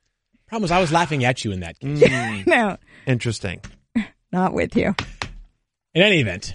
[0.48, 1.98] problem is I was laughing at you in that case.
[2.03, 2.46] Mm.
[2.46, 2.76] No,
[3.07, 3.62] Interesting.
[4.33, 4.94] not with you.
[5.94, 6.53] In any event,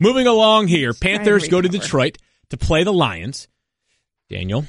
[0.00, 1.68] moving along here, Panthers go to.
[1.68, 2.18] Detroit
[2.50, 3.48] to play the Lions.
[4.30, 4.64] Daniel,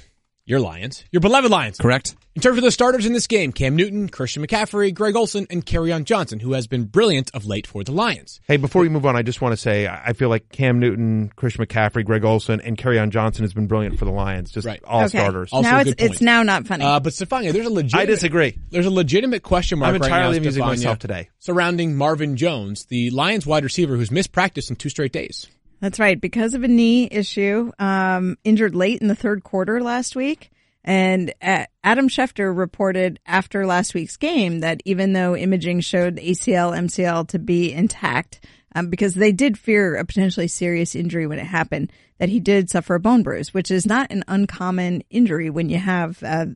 [0.49, 1.03] Your Lions.
[1.11, 1.77] Your beloved Lions.
[1.77, 2.15] Correct.
[2.35, 5.63] In terms of the starters in this game, Cam Newton, Christian McCaffrey, Greg Olsen, and
[5.63, 8.41] Kerryon Johnson, who has been brilliant of late for the Lions.
[8.47, 10.79] Hey, before we move on, I just want to say I I feel like Cam
[10.79, 14.49] Newton, Christian McCaffrey, Greg Olsen, and on Johnson has been brilliant for the Lions.
[14.51, 14.81] Just Right.
[14.85, 15.19] all Okay.
[15.19, 15.49] starters.
[15.53, 16.83] Also now a it's it's now not funny.
[16.83, 18.01] Uh, but Stefania, there's a legitimate.
[18.01, 18.57] I disagree.
[18.71, 21.29] There's a legitimate question mark I'm right entirely now, amusing Stefania, myself today.
[21.37, 25.45] surrounding Marvin Jones, the Lions wide receiver who's missed practice in two straight days.
[25.79, 26.19] That's right.
[26.19, 30.51] Because of a knee issue, um, injured late in the third quarter last week.
[30.83, 36.77] And uh, Adam Schefter reported after last week's game that even though imaging showed ACL,
[36.77, 41.45] MCL to be intact, um, because they did fear a potentially serious injury when it
[41.45, 45.69] happened, that he did suffer a bone bruise, which is not an uncommon injury when
[45.69, 46.47] you have uh,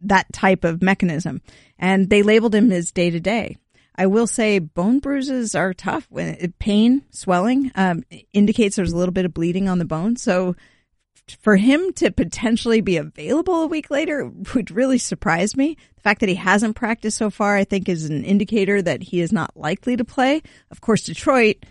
[0.00, 1.40] that type of mechanism.
[1.78, 3.56] And they labeled him as day to day.
[4.00, 8.96] I will say bone bruises are tough when it, pain, swelling, um, indicates there's a
[8.96, 10.16] little bit of bleeding on the bone.
[10.16, 10.56] So
[11.42, 15.76] for him to potentially be available a week later would really surprise me.
[15.96, 19.20] The fact that he hasn't practiced so far, I think is an indicator that he
[19.20, 20.40] is not likely to play.
[20.70, 21.66] Of course, Detroit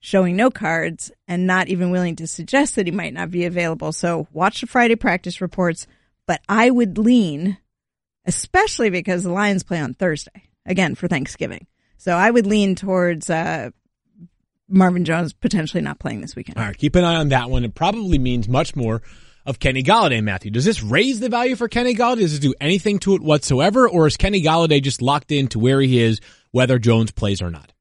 [0.00, 3.92] showing no cards and not even willing to suggest that he might not be available.
[3.92, 5.86] So watch the Friday practice reports,
[6.26, 7.58] but I would lean,
[8.24, 11.66] especially because the Lions play on Thursday again for Thanksgiving.
[11.96, 13.70] So I would lean towards, uh,
[14.68, 16.58] Marvin Jones potentially not playing this weekend.
[16.58, 17.64] All right, keep an eye on that one.
[17.64, 19.00] It probably means much more
[19.46, 20.50] of Kenny Golladay, Matthew.
[20.50, 22.20] Does this raise the value for Kenny Golladay?
[22.20, 23.88] Does it do anything to it whatsoever?
[23.88, 27.72] Or is Kenny Golladay just locked into where he is, whether Jones plays or not?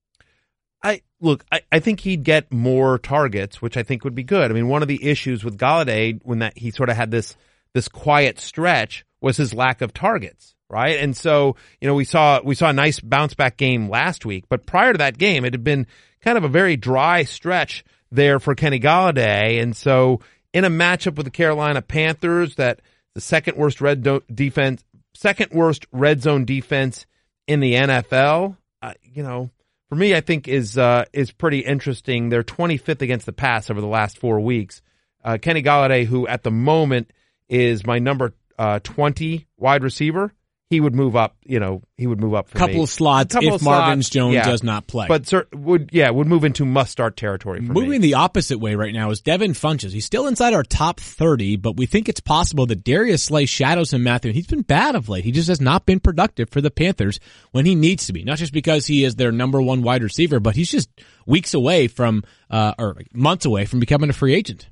[0.83, 1.43] I look.
[1.51, 4.51] I, I think he'd get more targets, which I think would be good.
[4.51, 7.35] I mean, one of the issues with Golladay when that he sort of had this
[7.73, 10.99] this quiet stretch was his lack of targets, right?
[10.99, 14.45] And so you know we saw we saw a nice bounce back game last week,
[14.49, 15.87] but prior to that game, it had been
[16.21, 20.21] kind of a very dry stretch there for Kenny Golladay, and so
[20.53, 22.81] in a matchup with the Carolina Panthers, that
[23.13, 27.05] the second worst red do- defense, second worst red zone defense
[27.47, 29.49] in the NFL, uh, you know
[29.89, 32.29] for me, I think is uh, is pretty interesting.
[32.29, 34.81] They're 25th against the pass over the last four weeks.
[35.23, 37.11] Uh, Kenny Golladay, who at the moment
[37.49, 40.33] is my number uh, 20 wide receiver,
[40.71, 41.35] he would move up.
[41.45, 42.83] You know, he would move up for couple me.
[42.83, 44.45] of slots Couple if of Marvin slots, Jones yeah.
[44.45, 45.07] does not play.
[45.07, 47.97] but cer- would yeah would move into must start territory for Moving me.
[47.99, 49.91] the opposite way right now is Devin Funchess.
[49.91, 53.93] He's still inside our top 30, but we think it's possible that Darius Slay shadows
[53.93, 54.33] him, Matthew.
[54.33, 55.23] He's been bad of late.
[55.23, 57.19] He just has not been productive for the Panthers
[57.51, 58.23] when he needs to be.
[58.23, 60.89] Not just because he is their number one wide receiver, but he's just
[61.27, 64.67] weeks away from, uh, or months away from becoming a free agent.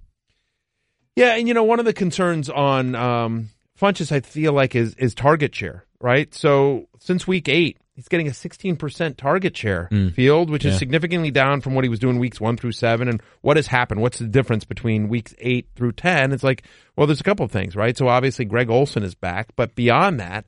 [1.16, 3.50] Yeah, and you know, one of the concerns on um,
[3.84, 6.34] Funchess, I feel like, is is target share, right?
[6.34, 10.14] So since week eight, he's getting a 16% target share mm.
[10.14, 10.72] field, which Yeah.
[10.72, 13.08] is significantly down from what he was doing weeks one through seven.
[13.10, 14.02] And what has happened?
[14.02, 16.32] What's the difference between weeks eight through 10?
[16.32, 16.64] It's like,
[16.96, 17.98] well, there's a couple of things, right?
[17.98, 20.46] So obviously, Greg Olsen is back, but beyond that,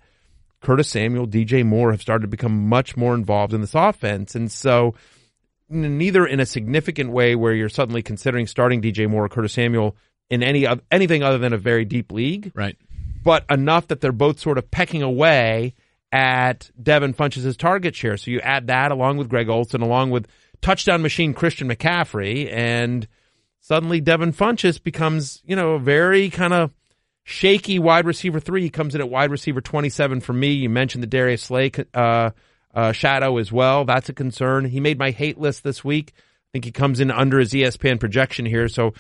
[0.62, 4.34] Curtis Samuel, DJ Moore have started to become much more involved in this offense.
[4.34, 4.96] And so,
[5.70, 9.96] neither in a significant way where you're suddenly considering starting DJ Moore or Curtis Samuel
[10.30, 12.78] in any anything other than a very deep league, Right.
[13.26, 15.74] But enough that they're both sort of pecking away
[16.14, 18.16] at Devin Funchess' target share.
[18.16, 20.28] So you add that along with Greg Olsen, along with
[20.62, 23.06] touchdown machine Christian McCaffrey, and
[23.60, 26.72] suddenly Devin Funchess becomes, you know, a very kind of
[27.24, 28.62] shaky wide receiver three.
[28.62, 30.54] He comes in at wide receiver 27 for me.
[30.54, 32.30] You mentioned the Darius Slay uh,
[32.74, 33.84] uh, shadow as well.
[33.84, 34.66] That's a concern.
[34.66, 36.14] He made my hate list this week.
[36.16, 38.70] I think he comes in under his ESPN projection here.
[38.70, 38.94] So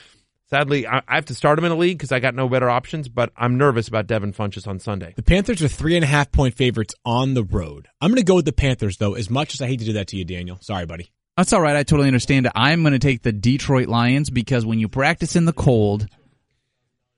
[0.49, 2.69] sadly, I, I have to start him in a league because I got no better
[2.69, 5.13] options, but I'm nervous about Devin Funchess on Sunday.
[5.15, 7.87] The Panthers are three and a half point favorites on the road.
[8.01, 9.93] I'm going to go with the Panthers though, as much as I hate to do
[9.93, 10.57] that to you, Daniel.
[10.61, 11.11] Sorry, buddy.
[11.37, 11.75] That's all right.
[11.75, 12.49] I totally understand.
[12.55, 16.07] I'm going to take the Detroit Lions because when you practice in the cold,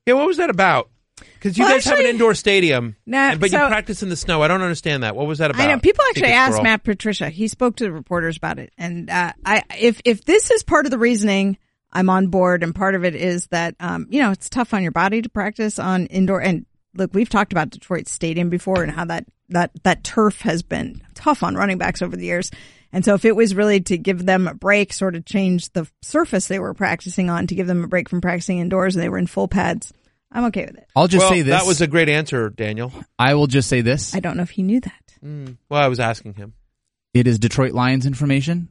[0.08, 0.90] Yeah, what was that about?
[1.36, 4.42] Because you Well, guys have an indoor stadium, Nah, but you practice in the snow.
[4.44, 5.16] I don't understand that.
[5.16, 5.68] What was that about?
[5.68, 6.63] I know people actually asked squirrel.
[6.63, 7.30] Matt Patricia.
[7.30, 10.86] He spoke to the reporters about it, and uh, I if if this is part
[10.86, 11.58] of the reasoning,
[11.98, 12.62] I'm on board.
[12.62, 15.30] And part of it is that um, you know it's tough on your body to
[15.30, 16.40] practice on indoor.
[16.40, 20.62] And look, we've talked about Detroit Stadium before and how that that that turf has
[20.62, 22.52] been tough on running backs over the years.
[22.94, 25.88] And so if it was really to give them a break, sort of change the
[26.02, 29.10] surface they were practicing on to give them a break from practicing indoors and they
[29.10, 29.92] were in full pads,
[30.32, 30.88] I'm okay with it.
[30.96, 31.60] I'll just well, say this.
[31.60, 32.94] that was a great answer, Daniel.
[33.18, 34.16] I will just say this.
[34.16, 35.58] I don't know if he knew that.
[35.70, 36.54] Well, I was asking him.
[37.14, 38.70] It is Detroit Lions information,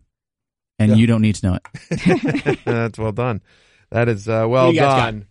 [0.79, 0.97] and Yeah.
[0.97, 1.59] you don't need to know
[1.91, 2.59] it.
[2.65, 3.43] That's well done.
[3.91, 5.27] That is uh, well you done.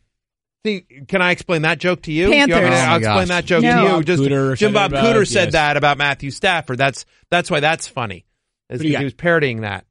[0.66, 2.32] See, can I explain that joke to you?
[2.32, 2.80] You want me to- Panthers.
[2.80, 3.28] Oh I'll explain gosh.
[3.28, 3.88] that joke No.
[3.88, 4.04] to you.
[4.04, 5.52] Just Cooter Jim said Bob about- Cooter said yes.
[5.54, 6.78] that about Matthew Stafford.
[6.78, 8.26] That's that's why that's funny.
[8.70, 9.86] Is What do you because he was parodying that.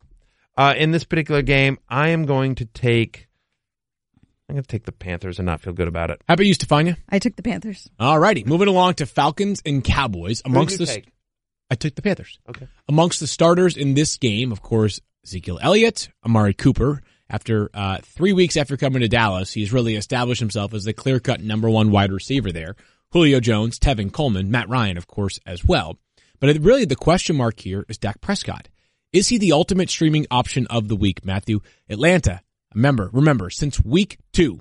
[0.57, 3.29] Uh, in this particular game, I am going to take
[4.49, 6.21] I'm going to take the Panthers and not feel good about it.
[6.29, 6.97] How about you, Stefania?
[7.09, 7.89] I took the Panthers.
[7.99, 8.45] All righty.
[8.45, 10.43] Moving along to Falcons and Cowboys.
[10.45, 11.09] Amongst Who'd the take?
[11.71, 12.39] I took the Panthers.
[12.49, 12.69] Okay.
[12.89, 17.01] Amongst the starters in this game, of course, Ezekiel Elliott, Amari Cooper.
[17.29, 21.19] After uh, three weeks after coming to Dallas, he's really established himself as the clear
[21.19, 22.77] cut number one wide receiver there.
[23.13, 25.99] Julio Jones, Tevin Coleman, Matt Ryan, of course, as well.
[26.41, 28.69] But really, the question mark here is Dak Prescott.
[29.13, 31.61] Is he the ultimate streaming option of the week, Matthew?
[31.89, 32.43] Atlanta,
[32.75, 34.61] remember, remember, since week two,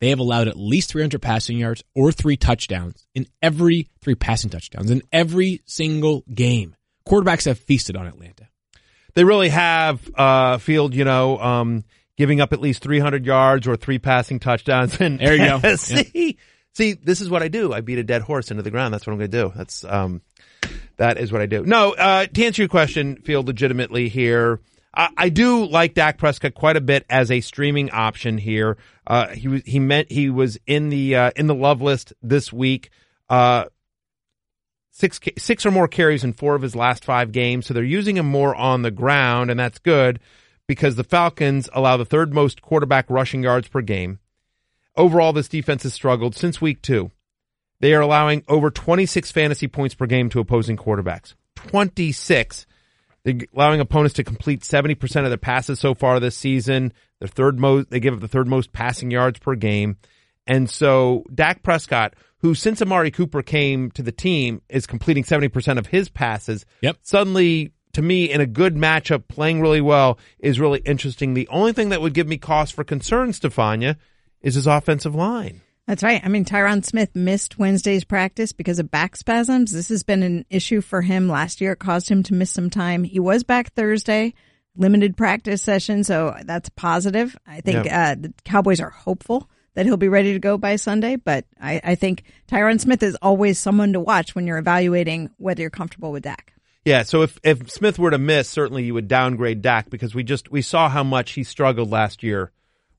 [0.00, 4.50] they have allowed at least 300 passing yards or three touchdowns in every three passing
[4.50, 6.74] touchdowns in every single game.
[7.06, 8.48] Quarterbacks have feasted on Atlanta.
[9.14, 11.84] They really have uh, field, you know, um,
[12.16, 15.00] giving up at least 300 yards or three passing touchdowns.
[15.00, 15.74] And There you go.
[15.76, 16.38] see,
[16.74, 17.72] see, this is what I do.
[17.72, 18.92] I beat a dead horse into the ground.
[18.94, 19.52] That's what I'm going to do.
[19.56, 20.22] That's um,
[20.96, 21.64] that is what I do.
[21.64, 24.60] No, uh, to answer your question, field legitimately here.
[24.94, 28.76] I, I do like Dak Prescott quite a bit as a streaming option here.
[29.06, 32.52] Uh, he was he meant he was in the uh, in the love list this
[32.52, 32.90] week.
[33.28, 33.66] Uh,
[34.98, 37.66] six six or more carries in four of his last five games.
[37.66, 40.20] So they're using him more on the ground, and that's good
[40.66, 44.18] because the Falcons allow the third most quarterback rushing yards per game.
[44.96, 47.10] Overall, this defense has struggled since week two.
[47.80, 51.34] They are allowing over 26 fantasy points per game to opposing quarterbacks.
[51.54, 52.66] 26.
[53.22, 56.92] They're allowing opponents to complete 70% of their passes so far this season.
[57.20, 59.96] Their third most, they give up the third most passing yards per game.
[60.46, 65.78] And so Dak Prescott, who since Amari Cooper came to the team is completing 70%
[65.78, 66.64] of his passes.
[66.82, 66.98] Yep.
[67.02, 71.34] Suddenly, to me, in a good matchup, playing really well is really interesting.
[71.34, 73.96] The only thing that would give me cause for concern, Stefania,
[74.40, 75.62] is his offensive line.
[75.86, 76.20] That's right.
[76.22, 79.72] I mean, Tyron Smith missed Wednesday's practice because of back spasms.
[79.72, 81.72] This has been an issue for him last year.
[81.72, 83.04] It caused him to miss some time.
[83.04, 84.34] He was back Thursday,
[84.76, 87.36] limited practice session, so that's positive.
[87.46, 91.14] I think uh, the Cowboys are hopeful that he'll be ready to go by Sunday,
[91.14, 95.60] but I, I think Tyron Smith is always someone to watch when you're evaluating whether
[95.60, 96.52] you're comfortable with Dak.
[96.84, 100.24] Yeah, so if if Smith were to miss, certainly you would downgrade Dak because we
[100.24, 102.50] just we saw how much he struggled last year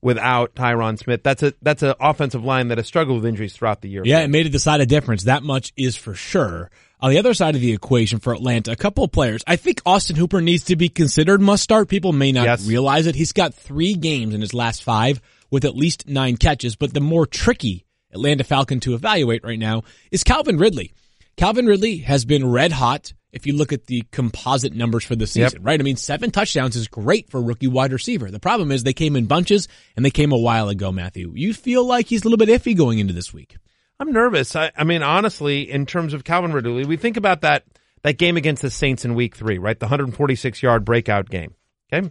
[0.02, 1.22] without Tyron Smith.
[1.22, 4.04] That's a that's an offensive line that has struggled with injuries throughout the year.
[4.06, 5.24] Yeah, it made a decided difference.
[5.24, 6.72] That much is for sure.
[7.02, 9.44] On the other side of the equation for Atlanta, a couple of players.
[9.46, 11.90] I think Austin Hooper needs to be considered must start.
[11.90, 12.66] People may not Yes.
[12.66, 13.16] realize it.
[13.16, 17.00] He's got three games in his last five with at least nine catches, but the
[17.00, 20.94] more tricky Atlanta Falcon to evaluate right now is Calvin Ridley.
[21.38, 23.14] Calvin Ridley has been red hot.
[23.32, 25.80] If you look at the composite numbers for the season, right?
[25.80, 28.32] I mean, seven touchdowns is great for a rookie wide receiver.
[28.32, 31.32] The problem is they came in bunches and they came a while ago, Matthew.
[31.36, 33.58] You feel like he's a little bit iffy going into this week.
[34.00, 34.56] I'm nervous.
[34.56, 37.66] I, I mean, honestly, in terms of Calvin Ridley, we think about that
[38.02, 39.80] that game against the Saints in Week Three, right?
[39.80, 41.54] The 146 yard breakout game.
[41.94, 42.10] Okay.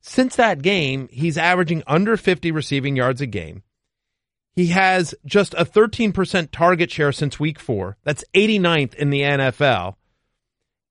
[0.00, 3.62] Since that game, he's averaging under 50 receiving yards a game.
[4.54, 7.96] He has just a 13% target share since Week Four.
[8.02, 9.94] That's 89th in the NFL,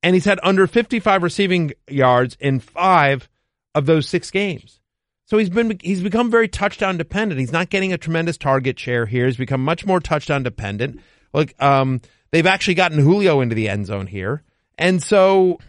[0.01, 3.27] and he's had under 55 receiving yards in five
[3.75, 4.79] of those six games.
[5.25, 7.39] So he's been he's become very touchdown dependent.
[7.39, 9.25] He's not getting a tremendous target share here.
[9.25, 11.01] He's become much more touchdown dependent.
[11.33, 14.43] Like um, they've actually gotten Julio into the end zone here,
[14.77, 15.59] and so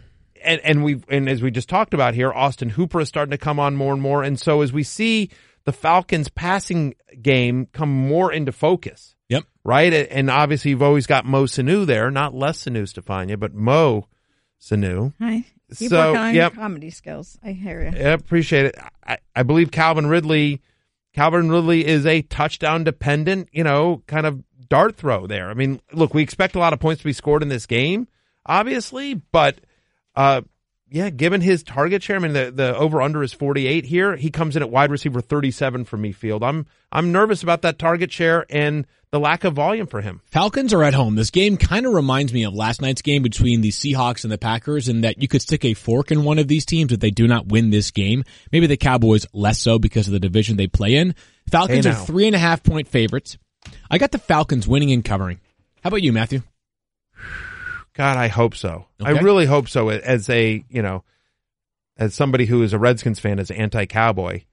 [0.43, 3.37] and and we and as we just talked about here, Austin Hooper is starting to
[3.37, 4.23] come on more and more.
[4.23, 5.29] And so as we see
[5.65, 9.43] the Falcons passing game come more into focus, Yep.
[9.63, 9.93] right?
[9.93, 14.07] And obviously you've always got Mo Sanu there, not less Sanu Stefania, but Mo
[14.59, 15.13] Sanu.
[15.19, 15.45] Hi.
[15.75, 16.53] Keep So, working on yep.
[16.53, 17.37] your comedy skills.
[17.43, 17.87] I hear you.
[17.97, 18.75] I appreciate it.
[19.05, 20.61] I, I believe Calvin Ridley,
[21.13, 25.49] Calvin Ridley is a touchdown dependent, you know, kind of dart throw there.
[25.49, 28.07] I mean, look, we expect a lot of points to be scored in this game,
[28.45, 29.59] obviously, but,
[30.15, 30.41] uh,
[30.93, 34.17] yeah, given his target share, I mean, the, the over under is 48 here.
[34.17, 36.43] He comes in at wide receiver 37 for me, field.
[36.43, 40.19] I'm, I'm nervous about that target share and the lack of volume for him.
[40.25, 41.15] Falcons are at home.
[41.15, 44.37] This game kind of reminds me of last night's game between the Seahawks and the
[44.37, 47.11] Packers in that you could stick a fork in one of these teams if they
[47.11, 48.25] do not win this game.
[48.51, 51.15] Maybe the Cowboys less so because of the division they play in.
[51.49, 53.37] Falcons Hey, are three and a half point favorites.
[53.89, 55.39] I got the Falcons winning and covering.
[55.83, 56.41] How about you, Matthew?
[57.93, 58.85] God, I hope so.
[59.03, 59.89] I really hope so.
[59.89, 61.03] As a you know,
[61.97, 64.43] as somebody who is a Redskins fan, as anti-cowboy,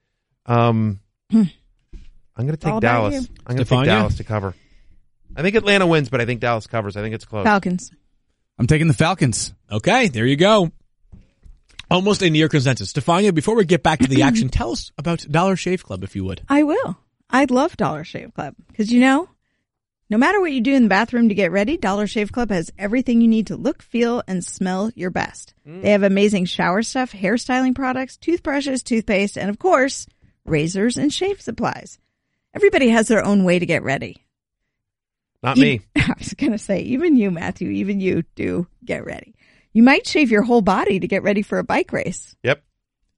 [0.46, 1.00] um,
[1.32, 1.48] I'm
[2.36, 3.28] going to take Dallas.
[3.46, 4.54] I'm going to take Dallas to cover.
[5.36, 6.96] I think Atlanta wins, but I think Dallas covers.
[6.96, 7.44] I think it's close.
[7.44, 7.92] Falcons.
[8.58, 9.54] I'm taking the Falcons.
[9.70, 10.72] Okay, there you go.
[11.90, 12.92] Almost a near consensus.
[12.92, 16.16] Stefania, before we get back to the action, tell us about Dollar Shave Club, if
[16.16, 16.42] you would.
[16.48, 16.98] I will.
[17.30, 19.28] I love Dollar Shave Club because you know,
[20.10, 22.72] no matter what you do in the bathroom to get ready, Dollar Shave Club has
[22.78, 25.54] everything you need to look, feel, and smell your best.
[25.66, 25.82] Mm.
[25.82, 30.06] They have amazing shower stuff, hairstyling products, toothbrushes, toothpaste, and of course,
[30.44, 31.98] razors, and shave supplies.
[32.54, 34.24] Everybody has their own way to get ready.
[35.42, 35.80] Not E- me.
[35.96, 39.34] I was going to say, even you, Matthew, even you do get ready.
[39.74, 42.34] You might shave your whole body to get ready for a bike race.
[42.42, 42.62] Yep.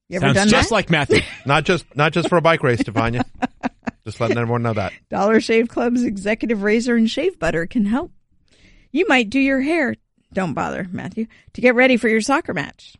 [0.09, 0.74] You ever Sounds done just that?
[0.74, 1.20] like Matthew.
[1.47, 3.22] Not just not just for a bike race, Stefania.
[4.11, 4.92] just letting everyone know that.
[5.08, 8.12] Dollar Shave Club's executive razor and shave butter can help.
[8.90, 9.94] You might do your hair,
[10.32, 12.96] don't bother, Matthew, to get ready for your soccer match.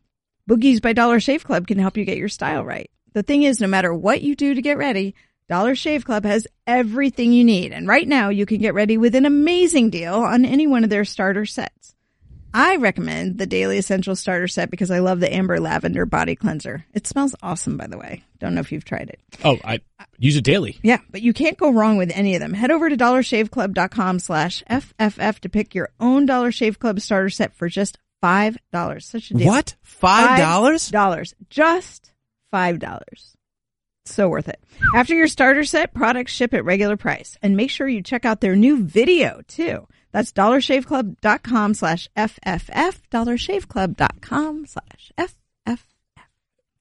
[0.49, 2.91] Boogies by Dollar Shave Club can help you get your style right.
[3.13, 5.15] The thing is, no matter what you do to get ready,
[5.49, 7.73] Dollar Shave Club has everything you need.
[7.73, 10.91] And right now, you can get ready with an amazing deal on any one of
[10.91, 11.97] their starter sets.
[12.53, 16.85] I recommend the Daily Essential Starter Set because I love the Amber Lavender Body Cleanser.
[16.93, 18.25] It smells awesome, by the way.
[18.41, 19.21] Don't know if you've tried it.
[19.45, 19.81] oh, I
[20.19, 20.79] use it daily.
[20.83, 22.53] Yeah, but you can't go wrong with any of them.
[22.55, 27.55] Head over to dollarshaveclub.com slash FFF to pick your own Dollar Shave Club starter set
[27.55, 28.57] for just $5.
[29.03, 29.47] Such a deal.
[29.47, 29.77] What?
[29.83, 30.89] Five dollars?
[30.89, 31.35] Dollars.
[31.49, 32.13] Just
[32.53, 33.35] $5.
[34.07, 34.59] So worth it.
[34.95, 37.37] After your starter set, products ship at regular price.
[37.43, 39.87] And make sure you check out their new video too.
[40.13, 45.79] That's dollarshaveclub.com slash FFF, dollarshaveclub.com slash FFF.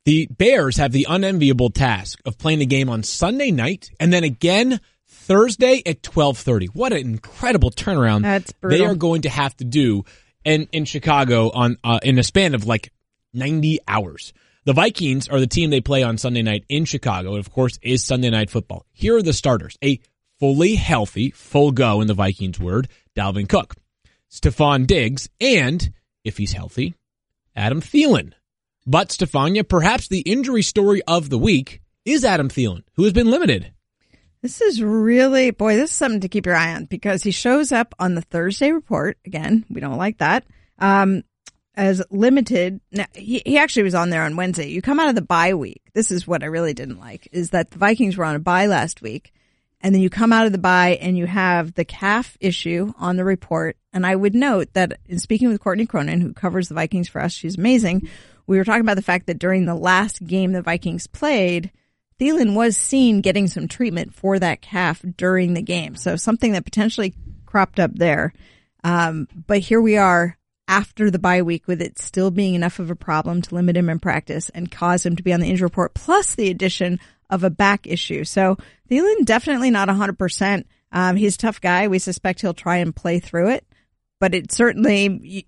[0.06, 4.24] The Bears have the unenviable task of playing a game on Sunday night and then
[4.24, 6.70] again Thursday at 12:30.
[6.74, 10.06] What an incredible turnaround That's they are going to have to do
[10.44, 12.92] in in Chicago on uh, in a span of like
[13.34, 14.34] 90 hours.
[14.66, 17.32] The Vikings are the team they play on Sunday night in Chicago.
[17.32, 18.86] and of course, is Sunday night football.
[18.92, 19.78] Here are the starters.
[19.84, 20.00] A
[20.40, 23.76] fully healthy, full go in the Vikings word, Dalvin Cook,
[24.32, 25.92] Stefon Diggs, and
[26.24, 26.96] if he's healthy,
[27.56, 28.34] Adam Thielen.
[28.86, 33.30] But Stefania, perhaps the injury story of the week is Adam Thielen, who has been
[33.30, 33.72] limited.
[34.42, 37.72] This is really, boy, this is something to keep your eye on because he shows
[37.72, 39.18] up on the Thursday report.
[39.26, 40.46] Again, we don't like that.
[40.80, 41.24] Um,
[41.76, 42.82] as limited.
[42.92, 44.70] Now, he, he actually was on there on Wednesday.
[44.70, 45.82] You come out of the bye week.
[45.94, 48.66] This is what I really didn't like is that the Vikings were on a bye
[48.66, 49.34] last week.
[49.82, 53.16] And then you come out of the bye and you have the calf issue on
[53.16, 53.78] the report.
[53.94, 57.22] And I would note that in speaking with Courtney Cronin, who covers the Vikings for
[57.22, 58.10] us, she's amazing.
[58.46, 61.72] We were talking about the fact that during the last game the Vikings played,
[62.20, 65.96] Thielen was seen getting some treatment for that calf during the game.
[65.96, 67.14] So something that potentially
[67.46, 68.34] cropped up there.
[68.84, 72.92] Um, but here we are after the bye week with it still being enough of
[72.92, 75.66] a problem to limit him in practice and cause him to be on the injury
[75.66, 77.00] report, plus the addition
[77.30, 78.24] of a back issue.
[78.24, 78.58] So
[78.90, 80.66] Thielen definitely not 100%.
[80.92, 81.88] Um, he's a tough guy.
[81.88, 83.66] We suspect he'll try and play through it,
[84.20, 85.46] but it certainly,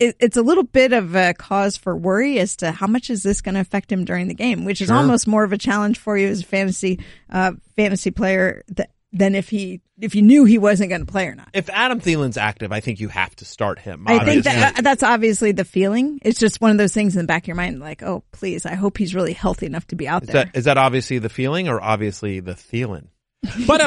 [0.00, 3.22] it, it's a little bit of a cause for worry as to how much is
[3.22, 4.96] this going to affect him during the game, which is Sure.
[4.96, 6.98] almost more of a challenge for you as a fantasy,
[7.30, 11.26] uh, fantasy player th- than if he, if you knew he wasn't going to play
[11.26, 11.48] or not.
[11.52, 14.04] If Adam Thielen's active, I think you have to start him.
[14.06, 16.20] I think that uh, that's obviously the feeling.
[16.22, 18.66] It's just one of those things in the back of your mind, like, oh, please,
[18.66, 20.44] I hope he's really healthy enough to be out is there.
[20.44, 23.08] that is that obviously the feeling or obviously the Thielen?
[23.66, 23.80] But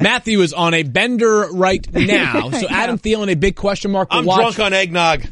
[0.00, 2.50] Matthew is on a bender right now.
[2.50, 4.10] So Adam Thielen, a big question mark.
[4.10, 4.54] to I'm watch.
[4.56, 5.24] drunk on eggnog.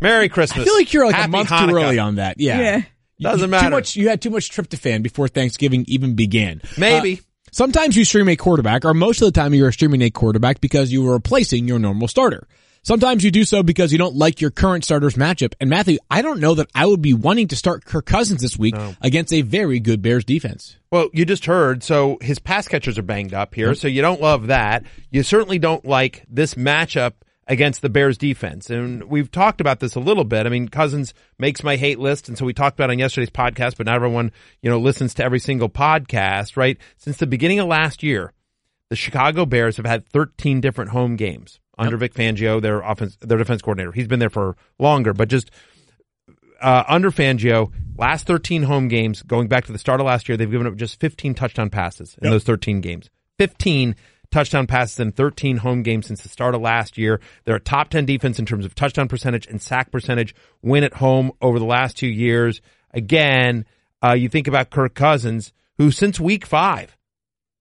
[0.00, 0.62] Merry Christmas.
[0.62, 1.68] I feel like you're like Happy a month Hanukkah.
[1.70, 2.38] too early on that.
[2.38, 2.60] Yeah.
[2.60, 2.76] Yeah.
[3.16, 3.66] You- Doesn't matter.
[3.66, 3.96] Too much.
[3.96, 6.62] You had too much tryptophan before Thanksgiving even began.
[6.76, 7.14] Maybe.
[7.14, 10.60] Uh, sometimes you stream a quarterback, or most of the time you're streaming a quarterback
[10.60, 12.46] because you are replacing your normal starter.
[12.82, 15.52] Sometimes you do so because you don't like your current starter's matchup.
[15.60, 18.58] And Matthew, I don't know that I would be wanting to start Kirk Cousins this
[18.58, 20.76] week against a very good Bears defense.
[20.90, 24.22] Well, you just heard, so his pass catchers are banged up here, so you don't
[24.22, 24.84] love that.
[25.10, 27.12] You certainly don't like this matchup
[27.48, 28.68] against the Bears defense.
[28.68, 30.46] And we've talked about this a little bit.
[30.46, 33.30] I mean, Cousins makes my hate list, and so we talked about it on yesterday's
[33.30, 36.76] podcast, but not everyone, you know, listens to every single podcast, right?
[36.98, 38.32] Since the beginning of last year,
[38.90, 43.38] the Chicago Bears have had 13 different home games under Vic Fangio, their offense, their
[43.38, 43.92] defense coordinator.
[43.92, 45.50] He's been there for longer, but just
[46.60, 50.36] uh, under Fangio, last 13 home games, going back to the start of last year,
[50.36, 53.08] they've given up just 15 touchdown passes in those 13 games.
[53.38, 53.94] 15
[54.30, 57.20] touchdown passes in 13 home games since the start of last year.
[57.44, 60.94] They're a top 10 defense in terms of touchdown percentage and sack percentage, win at
[60.94, 62.60] home over the last two years.
[62.92, 63.64] Again,
[64.04, 66.96] uh, you think about Kirk Cousins, who since week five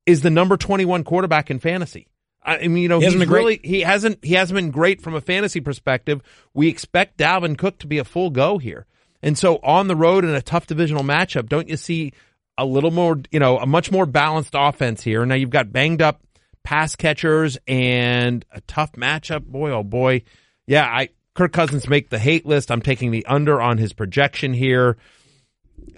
[0.06, 2.08] is the number 21 quarterback in fantasy.
[2.44, 5.16] I mean, you know, He hasn't he's really he hasn't he hasn't been great from
[5.16, 6.22] a fantasy perspective.
[6.54, 8.86] We expect Dalvin Cook to be a full go here,
[9.22, 12.14] and so on the road in a tough divisional matchup, don't you see
[12.58, 15.26] a little more, you know, a much more balanced offense here?
[15.26, 16.22] Now you've got banged up
[16.68, 19.46] pass catchers and a tough matchup.
[19.46, 20.24] Boy, oh boy,
[20.66, 20.84] yeah.
[20.84, 22.72] I Kirk Cousins make the hate list.
[22.72, 24.98] I'm taking the under on his projection here.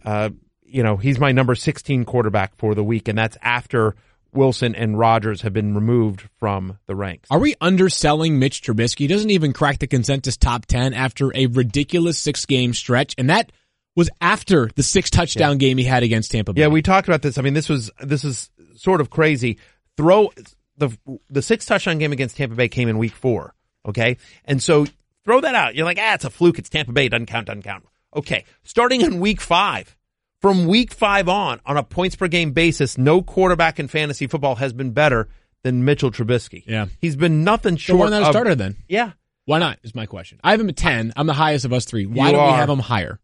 [0.06, 0.30] Uh,
[0.62, 3.96] you know, he's my number 16 quarterback for the week, and that's after
[4.32, 7.30] Wilson and Rodgers have been removed from the ranks.
[7.32, 9.00] Are we underselling Mitch Trubisky?
[9.00, 13.16] He doesn't even crack the consensus top 10 after a ridiculous six game stretch.
[13.18, 13.52] And that
[13.96, 16.62] was after the six touchdown game he had against Tampa Bay.
[16.62, 17.40] Yeah, we talked about this.
[17.40, 19.58] I mean, this was this is sort of crazy.
[19.98, 20.32] Throw
[20.80, 20.98] the
[21.30, 23.54] the six touchdown game against Tampa Bay came in week four.
[23.86, 24.86] Okay, and so
[25.24, 25.76] throw that out.
[25.76, 26.60] You're like, ah, it's a fluke.
[26.60, 27.10] It's Tampa Bay.
[27.10, 27.48] Doesn't count.
[27.48, 27.86] Doesn't count.
[28.16, 29.96] Okay, starting in week five.
[30.42, 34.56] From week five on, on a points per game basis, no quarterback in fantasy football
[34.56, 35.28] has been better
[35.64, 36.64] than Mitchell Trubisky.
[36.66, 36.86] Yeah.
[37.02, 38.78] he's been nothing the short one that of started then.
[38.88, 39.12] Yeah,
[39.44, 39.80] Why not?
[39.84, 40.40] Is my question.
[40.42, 41.12] I have him at ten.
[41.18, 42.06] I'm the highest of us three.
[42.06, 43.20] Why don't we have him higher?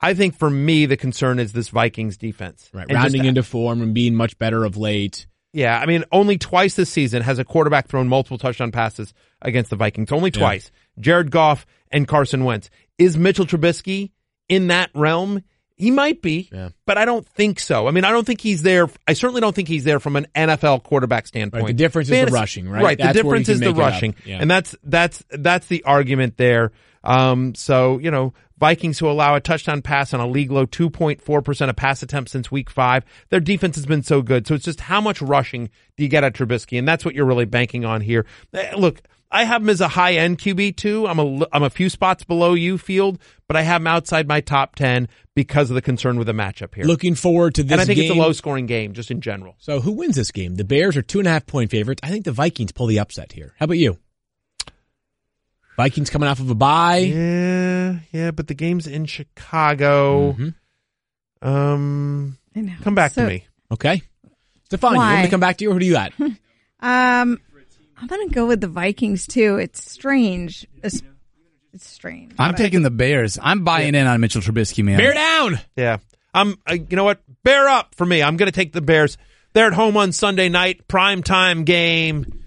[0.00, 2.70] I think for me the concern is this Vikings defense.
[2.72, 5.26] Right, And rounding into form and being much better of late.
[5.52, 9.70] Yeah, I mean, only twice this season has a quarterback thrown multiple touchdown passes against
[9.70, 10.10] the Vikings.
[10.10, 10.70] Only twice.
[10.98, 12.70] Jared Goff and Carson Wentz.
[12.98, 14.12] Is Mitchell Trubisky
[14.48, 15.42] in that realm?
[15.76, 16.68] He might be, Yeah.
[16.86, 17.88] but I don't think so.
[17.88, 18.88] I mean, I don't think he's there.
[19.08, 21.64] I certainly don't think he's there from an NFL quarterback standpoint.
[21.64, 22.82] Right, the difference is the rushing, right?
[22.82, 23.90] Right, That's the difference is the make it up.
[23.90, 24.38] rushing, Yeah.
[24.40, 26.70] and that's that's that's the argument there.
[27.02, 28.32] Um, so you know,
[28.62, 32.52] Vikings who allow a touchdown pass on a league low 2.4% of pass attempts since
[32.52, 33.04] week five.
[33.28, 34.46] Their defense has been so good.
[34.46, 36.78] So it's just how much rushing do you get at Trubisky?
[36.78, 38.24] And that's what you're really banking on here.
[38.54, 39.02] Eh, Look,
[39.32, 41.08] I have him as a high end QB too.
[41.08, 44.40] I'm a, I'm a few spots below you field, but I have him outside my
[44.40, 46.84] top 10 because of the concern with the matchup here.
[46.84, 48.12] Looking forward to this and I think game.
[48.12, 49.56] it's a low scoring game just in general.
[49.58, 50.54] So who wins this game?
[50.54, 51.98] The Bears are two and a half point favorites.
[52.04, 53.54] I think the Vikings pull the upset here.
[53.58, 53.98] How about you?
[55.76, 56.98] Vikings coming off of a bye.
[56.98, 60.32] Yeah, yeah, but the game's in Chicago.
[60.32, 60.54] Mhm.
[61.40, 62.72] Um, I know.
[62.82, 63.46] come back So, to me.
[63.70, 64.02] Okay.
[64.64, 66.12] Stefan, you want me to come back to you or who do you got?
[66.84, 67.38] Um,
[67.96, 69.54] I'm gonna go with the Vikings too.
[69.56, 70.66] It's strange.
[70.82, 71.00] It's,
[71.72, 72.32] it's strange.
[72.40, 73.38] I'm taking the Bears.
[73.40, 74.98] I'm buying in on Mitchell Trubisky, man.
[74.98, 75.60] Bear down.
[75.76, 75.98] Yeah.
[76.34, 77.20] I'm, uh, you know what?
[77.44, 78.20] Bear up for me.
[78.20, 79.16] I'm going to take the Bears.
[79.52, 82.41] They're at home on Sunday night, prime time game.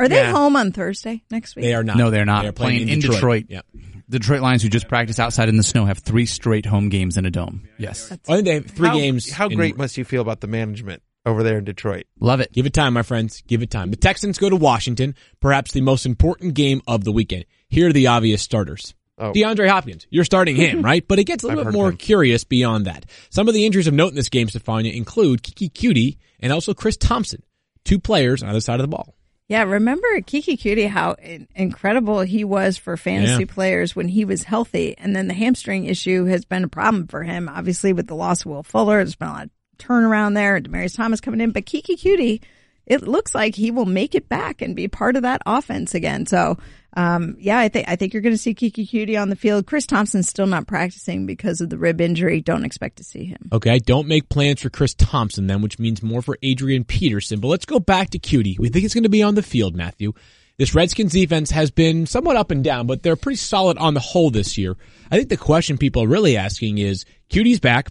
[0.00, 0.32] Are they Yeah.
[0.32, 1.64] home on Thursday next week?
[1.64, 1.96] They are not.
[1.96, 2.42] No, they're not.
[2.42, 3.46] They are playing, in Detroit.
[3.48, 3.60] Yeah.
[4.08, 7.26] Detroit Lions, who just practice outside in the snow, have three straight home games in
[7.26, 7.68] a dome.
[7.78, 8.10] Yes.
[8.10, 9.30] I think they have three how, games.
[9.30, 12.04] How in- great must you feel about the management over there in Detroit?
[12.18, 12.50] Love it.
[12.52, 13.42] Give it time, my friends.
[13.46, 13.90] Give it time.
[13.90, 17.44] The Texans go to Washington, perhaps the most important game of the weekend.
[17.68, 18.94] Here are the obvious starters.
[19.16, 19.32] Oh.
[19.32, 21.06] DeAndre Hopkins, you're starting him, right?
[21.06, 21.98] But it gets a little I've bit heard more of him.
[21.98, 23.04] curious beyond that.
[23.28, 26.72] Some of the injuries of note in this game, Stefania, include Keke Coutee and also
[26.72, 27.42] Chris Thompson,
[27.84, 29.14] two players on either side of the ball.
[29.50, 31.16] Yeah, remember Keke Coutee, how
[31.56, 33.52] incredible he was for fantasy Yeah.
[33.52, 34.96] players when he was healthy.
[34.96, 38.42] And then the hamstring issue has been a problem for him, obviously, with the loss
[38.42, 38.98] of Will Fuller.
[38.98, 40.60] There's been a lot of turnaround there.
[40.60, 41.50] Demaryius Thomas coming in.
[41.50, 42.40] But Keke Coutee,
[42.86, 46.26] it looks like he will make it back and be part of that offense again.
[46.26, 46.56] So,
[46.94, 49.66] um, yeah, I think, I think you're going to see Keke Coutee on the field.
[49.66, 52.40] Chris Thompson's still not practicing because of the rib injury.
[52.40, 53.48] Don't expect to see him.
[53.52, 57.40] Okay, don't make plans for Chris Thompson then, which means more for Adrian Peterson.
[57.40, 58.58] But let's go back to Coutee.
[58.58, 60.12] We think it's going to be on the field, Matthew.
[60.58, 64.00] This Redskins defense has been somewhat up and down, but they're pretty solid on the
[64.00, 64.76] whole this year.
[65.10, 67.88] I think the question people are really asking is, Coutee's back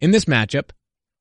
[0.00, 0.70] in this matchup.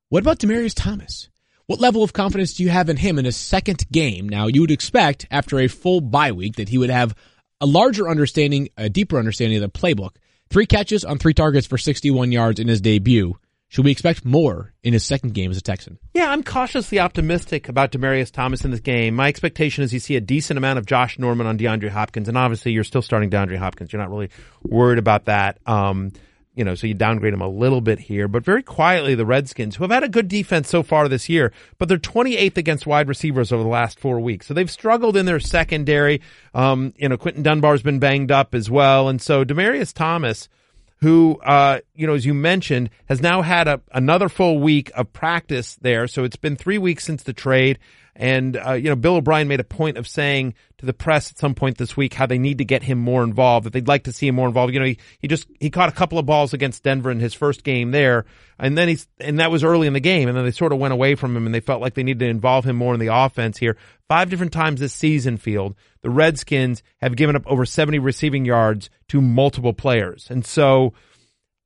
[0.09, 1.29] What about Demaryius Thomas?
[1.69, 4.27] What level of confidence do you have in him in his second game?
[4.27, 7.13] Now, you would expect after a full bye week that he would have
[7.61, 10.15] a larger understanding, a deeper understanding of the playbook.
[10.49, 13.35] Three catches on three targets for 61 yards in his debut.
[13.67, 15.99] Should we expect more in his second game as a Texan?
[16.15, 19.13] Yeah, I'm cautiously optimistic about Demaryius Thomas in this game.
[19.13, 22.35] My expectation is you see a decent amount of Josh Norman on DeAndre Hopkins, and
[22.35, 23.93] obviously you're still starting DeAndre Hopkins.
[23.93, 24.31] You're not really
[24.63, 25.59] worried about that.
[25.67, 26.13] Um,
[26.59, 29.77] you know, so you downgrade them a little bit here, but very quietly the Redskins,
[29.77, 33.07] who have had a good defense so far this year, but they're 28th against wide
[33.07, 34.45] receivers over the last four weeks.
[34.45, 36.19] So they've struggled in their secondary.
[36.53, 39.07] Um, you know, Quinton Dunbar's been banged up as well.
[39.07, 40.49] And so Demaryius Thomas,
[40.97, 45.13] who, uh, you know, as you mentioned, has now had a, another full week of
[45.13, 46.09] practice there.
[46.09, 47.79] So it's been three weeks since the trade.
[48.19, 51.37] And, uh, you know, Bill O'Brien made a point of saying to the press at
[51.37, 54.03] some point this week how they need to get him more involved, that they'd like
[54.03, 54.73] to see him more involved.
[54.73, 57.33] You know, he, he just, he caught a couple of balls against Denver in his
[57.33, 58.25] first game there.
[58.59, 60.27] And then he's, and that was early in the game.
[60.27, 62.19] And then they sort of went away from him and they felt like they needed
[62.19, 63.77] to involve him more in the offense here.
[64.09, 68.89] Five different times this season field, the Redskins have given up over 70 receiving yards
[69.07, 70.27] to multiple players.
[70.29, 70.93] And so,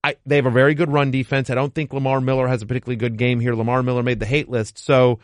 [0.03, 1.49] I, they have a very good run defense.
[1.49, 3.55] I don't think Lamar Miller has a particularly good game here.
[3.55, 4.77] Lamar Miller made the hate list.
[4.77, 5.19] So,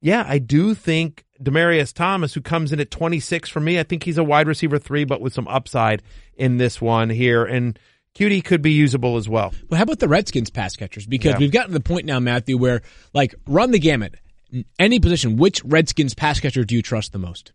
[0.00, 4.02] yeah, I do think Demaryius Thomas, who comes in at 26 for me, I think
[4.04, 6.02] he's a wide receiver three, but with some upside
[6.36, 7.44] in this one here.
[7.44, 7.78] And
[8.14, 9.52] Coutee could be usable as well.
[9.68, 11.06] Well, how about the Redskins pass catchers?
[11.06, 11.38] Because Yeah.
[11.38, 12.82] we've gotten to the point now, Matthew, where
[13.14, 14.14] like run the gamut.
[14.78, 17.52] Any position, which Redskins pass catcher do you trust the most?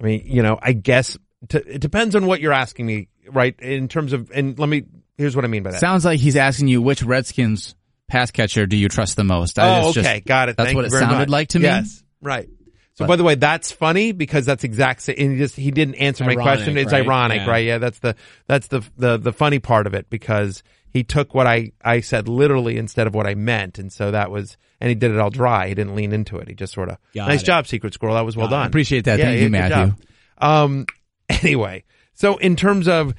[0.00, 1.16] I mean, you know, I guess
[1.48, 3.54] t- it depends on what you're asking me, right?
[3.60, 4.84] In terms of, and let me,
[5.16, 5.80] here's what I mean by that.
[5.80, 7.74] Sounds like he's asking you which Redskins
[8.08, 9.58] pass catcher do you trust the most?
[9.58, 10.20] Oh, is just- okay.
[10.20, 10.56] Got it.
[10.56, 11.28] That's Thank what it sounded much.
[11.28, 11.64] like to me.
[11.64, 12.02] Yes.
[12.20, 12.48] Right.
[12.94, 15.06] So But- by the way, that's funny because that's exact.
[15.08, 16.78] And he just he didn't answer my Ironic, question.
[16.78, 17.04] It's right?
[17.04, 17.50] ironic, Yeah.
[17.50, 17.64] right?
[17.66, 21.46] Yeah, that's the that's the the the funny part of it because he took what
[21.46, 24.94] I I said literally instead of what I meant, and so that was and he
[24.94, 25.68] did it all dry.
[25.68, 26.48] He didn't lean into it.
[26.48, 27.46] He just sort of Got nice it.
[27.46, 28.14] job, Secret Squirrel.
[28.14, 28.58] That was well Got it.
[28.60, 28.66] done.
[28.68, 29.20] Appreciate that.
[29.20, 29.94] Thank you, Matthew.
[30.38, 30.86] Um.
[31.28, 31.82] Anyway,
[32.14, 33.12] so in terms of,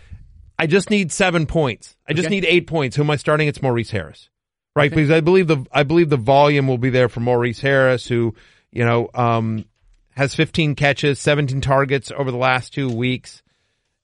[0.57, 1.97] I just need seven points.
[2.07, 2.35] I just Okay.
[2.35, 2.95] need eight points.
[2.95, 3.49] Who am I starting?
[3.49, 4.29] It's Maurice Harris,
[4.77, 4.91] right?
[4.91, 8.35] Because I believe the I believe the volume will be there for Maurice Harris, who
[8.71, 9.65] you know um
[10.11, 13.43] has 15 catches, 17 targets over the last two weeks.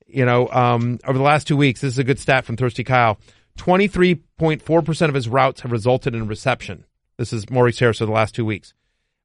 [0.06, 2.84] You know, um, over the last two weeks, this is a good stat from Thirsty
[2.84, 3.18] Kyle.
[3.58, 6.86] 23.4% of his routes have resulted in reception.
[7.18, 8.76] This is Maurice Harris over the last two weeks.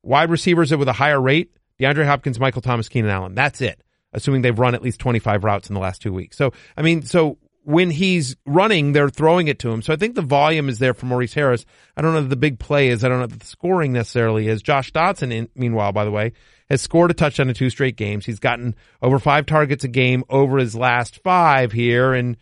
[0.03, 3.35] Wide receivers with a higher rate, DeAndre Hopkins, Michael Thomas, Keenan Allen.
[3.35, 3.83] That's it,
[4.15, 6.39] assuming they've run at least 25 routes in the last two weeks.
[6.39, 7.37] So, I mean, so
[7.69, 9.83] when he's running, they're throwing it to him.
[9.83, 11.67] So I think the volume is there for Maurice Harris.
[11.99, 13.05] I don't know the big play is.
[13.05, 14.63] I don't know the scoring necessarily is.
[14.63, 16.33] Josh Doctson, in, meanwhile, by the way,
[16.71, 18.25] has scored a touchdown in two straight games.
[18.25, 22.15] He's gotten over five targets a game over his last five here.
[22.15, 22.39] And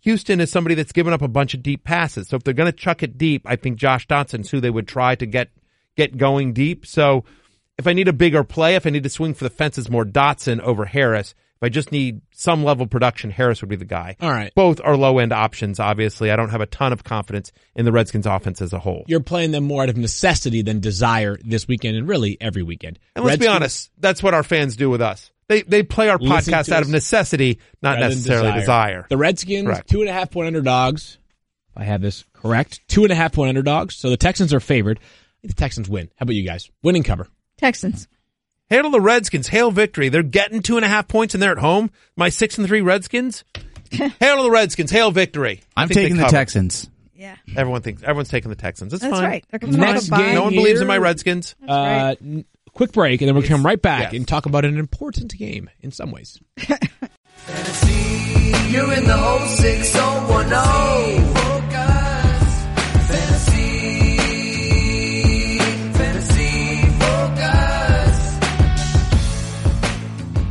[0.00, 2.28] Houston is somebody that's given up a bunch of deep passes.
[2.28, 4.86] So if they're going to chuck it deep, I think Josh Doctson's who they would
[4.86, 5.48] try to get
[5.96, 6.84] get going deep.
[6.84, 7.24] So
[7.78, 10.04] if I need a bigger play, if I need to swing for the fences more,
[10.04, 11.34] Doctson over Harris.
[11.56, 14.16] If I just need some level of production, Harris would be the guy.
[14.20, 14.52] All right.
[14.54, 16.30] Both are low end options, obviously.
[16.30, 19.04] I don't have a ton of confidence in the Redskins offense as a whole.
[19.08, 22.98] You're playing them more out of necessity than desire this weekend and really every weekend.
[23.14, 25.30] And let's be Redskins- honest, that's what our fans do with us.
[25.48, 29.06] They they play our podcast out of necessity, not necessarily desire.
[29.08, 29.88] The Redskins, Correct.
[29.88, 31.18] two and a half point underdogs.
[31.70, 33.94] If I have this correct, two and a half point underdogs.
[33.94, 34.98] So the Texans are favored.
[35.44, 36.10] The Texans win.
[36.16, 36.68] How about you guys?
[36.82, 37.28] Winning cover.
[37.58, 38.08] Texans.
[38.68, 39.46] Hail the Redskins.
[39.48, 40.08] Hail victory.
[40.08, 41.90] They're getting two and a half points and they're at home.
[42.16, 43.44] My six and three Redskins.
[43.90, 44.90] hail the Redskins.
[44.90, 45.62] Hail victory.
[45.76, 46.88] I'm taking the Texans.
[47.14, 47.36] Yeah.
[47.56, 48.92] Everyone thinks everyone's taking the Texans.
[48.92, 49.22] That's fine.
[49.22, 49.44] right.
[49.52, 51.54] Next game No one here- believes in my Redskins.
[51.66, 54.18] Uh, That's n- quick break, and then we'll come right back Yes.
[54.18, 56.38] and talk about an important game in some ways.
[58.68, 61.55] You're in the 6010.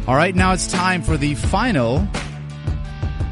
[0.08, 2.08] All right, now it's time for the final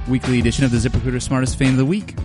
[0.07, 2.15] weekly edition of the ZipRecruiter Smartest Fan of the Week.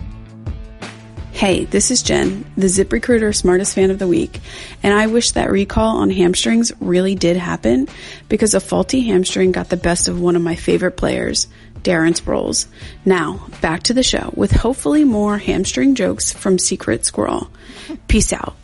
[1.31, 4.39] Hey, this is Jen, the ZipRecruiter Smartest Fan of the Week,
[4.81, 7.87] and I wish that recall on hamstrings really did happen
[8.27, 11.45] because a faulty hamstring got the best of one of my favorite players,
[11.83, 12.65] Darren Sproles.
[13.05, 17.51] Now, back to the show with hopefully more hamstring jokes from Secret Squirrel.
[18.07, 18.55] Peace out.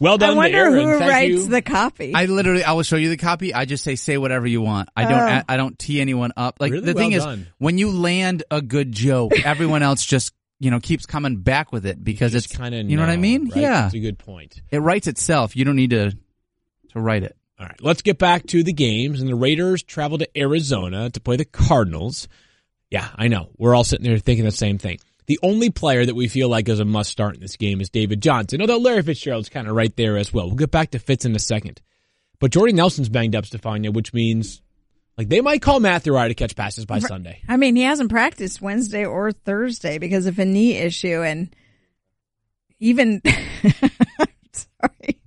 [0.00, 1.46] Well done, I wonder there, who thank writes you.
[1.46, 2.14] the copy.
[2.14, 3.54] I literally, I will show you the copy.
[3.54, 4.88] I just say, say whatever you want.
[4.96, 5.42] I don't, Oh.
[5.48, 6.56] I, don't tee anyone up.
[6.60, 7.46] Like Really the thing well is, done.
[7.58, 11.86] when you land a good joke, everyone else just, you know, keeps coming back with
[11.86, 13.48] it because it's kind of you know what I mean?
[13.50, 13.56] Right?
[13.62, 14.60] Yeah, it's a good point.
[14.70, 15.56] it writes itself.
[15.56, 16.10] You don't need to,
[16.90, 17.36] to write it.
[17.58, 19.20] All right, let's get back to the games.
[19.20, 22.26] And the Raiders travel to Arizona to play the Cardinals.
[22.90, 23.48] Yeah, I know.
[23.58, 24.98] We're all sitting there thinking the same thing.
[25.26, 27.88] The only player that we feel like is a must start in this game is
[27.88, 30.46] David Johnson, although Larry Fitzgerald's kind of right there as well.
[30.46, 31.80] We'll get back to Fitz in a second.
[32.40, 34.60] But Jordy Nelson's banged up, Stefania, which means
[35.16, 37.40] like they might call Matthew Rye to catch passes by Sunday.
[37.48, 41.54] I mean, he hasn't practiced Wednesday or Thursday because of a knee issue, and
[42.80, 43.22] even
[44.52, 45.20] sorry,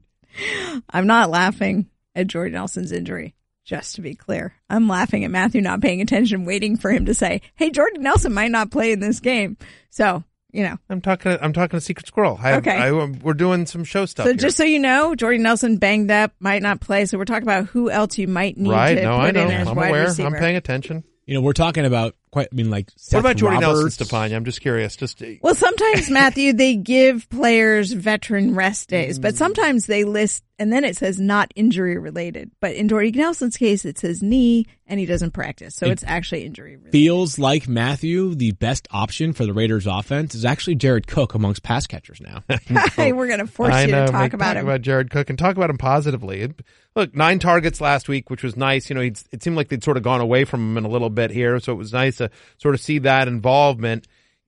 [0.90, 3.34] I'm not laughing at Jordan Nelson's injury.
[3.68, 7.14] Just to be clear, I'm laughing at Matthew not paying attention, waiting for him to
[7.14, 9.58] say, "Hey, Jordan Nelson might not play in this game."
[9.90, 11.38] So you know, I'm talking.
[11.42, 12.40] I'm talking to Secret Squirrel.
[12.42, 12.72] I, Okay.
[12.72, 14.26] I, we're doing some show stuff.
[14.26, 14.38] so here.
[14.38, 17.06] just so you know, Jordan Nelson banged up, might not play.
[17.06, 18.96] So we're talking about who else you might need right?
[18.96, 19.46] to No, put I know.
[19.46, 20.04] in as I'm aware.
[20.06, 20.28] receiver.
[20.30, 21.04] I'm paying attention.
[21.26, 22.48] You know, we're talking about quite.
[22.50, 23.98] I mean, like Seth what about Jordy Nelson, Roberts.
[23.98, 24.36] Stefania?
[24.38, 24.96] I'm just curious.
[24.96, 29.38] Just uh, Well, sometimes Matthew, they give players veteran rest days, but mm.
[29.38, 32.52] sometimes they list and then it says not injury related.
[32.60, 35.76] But in Jordy Nelson's case, it says knee and he doesn't practice.
[35.76, 36.92] So It it's actually injury related.
[36.92, 41.62] feels like Matthew, the best option for the Raiders offense is actually Jared Cook amongst
[41.64, 42.44] pass catchers now.
[42.96, 44.06] hey, we're going to force I you know.
[44.06, 44.68] to talk make- about talk him.
[44.68, 46.42] about Jared Cook and talk about him positively.
[46.42, 46.62] It-
[46.96, 48.90] look, nine targets last week, which was nice.
[48.90, 50.90] You know, he'd, it seemed like they'd sort of gone away from him in a
[50.90, 54.08] little bit here, so it was nice to sort of see that involvement.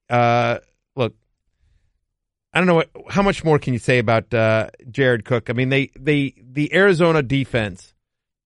[0.10, 0.58] Uh,
[0.96, 1.14] look,
[2.54, 5.50] I don't know what, how much more can you say about uh, Jared Cook.
[5.50, 7.94] I mean, they they the Arizona defense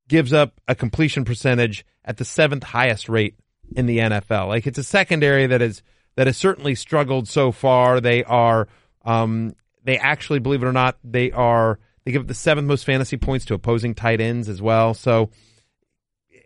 [0.07, 3.35] gives up a completion percentage at the seventh highest rate
[3.75, 4.47] in the NFL.
[4.49, 5.81] Like it's a secondary that is
[6.15, 8.01] that has certainly struggled so far.
[8.01, 8.67] They are
[9.05, 12.85] um they actually believe it or not, they are they give up the seventh most
[12.85, 14.93] fantasy points to opposing tight ends as well.
[14.93, 15.29] So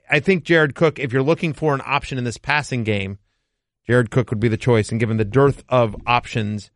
[0.09, 3.17] I think Jared Cook, if you're looking for an option in this passing game,
[3.87, 4.91] Jared Cook would be the choice.
[4.91, 6.71] And given the dearth of options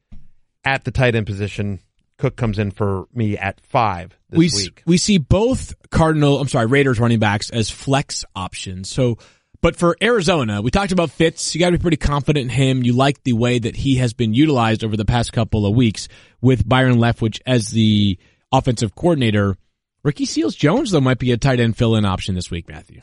[0.63, 1.79] at the tight end position,
[2.17, 6.47] Cook comes in for me at five this we s- we see both Cardinal, I'm
[6.47, 8.89] sorry, Raiders running backs as flex options.
[8.89, 9.17] So,
[9.61, 11.53] but for Arizona, we talked about Fitz.
[11.55, 12.83] You got to be pretty confident in him.
[12.83, 16.07] You like the way that he has been utilized over the past couple of weeks
[16.41, 18.17] with Byron Leftwich as the
[18.51, 19.57] offensive coordinator.
[20.03, 23.01] Ricky Seals Jones though might be a tight end fill in option this week, Matthew.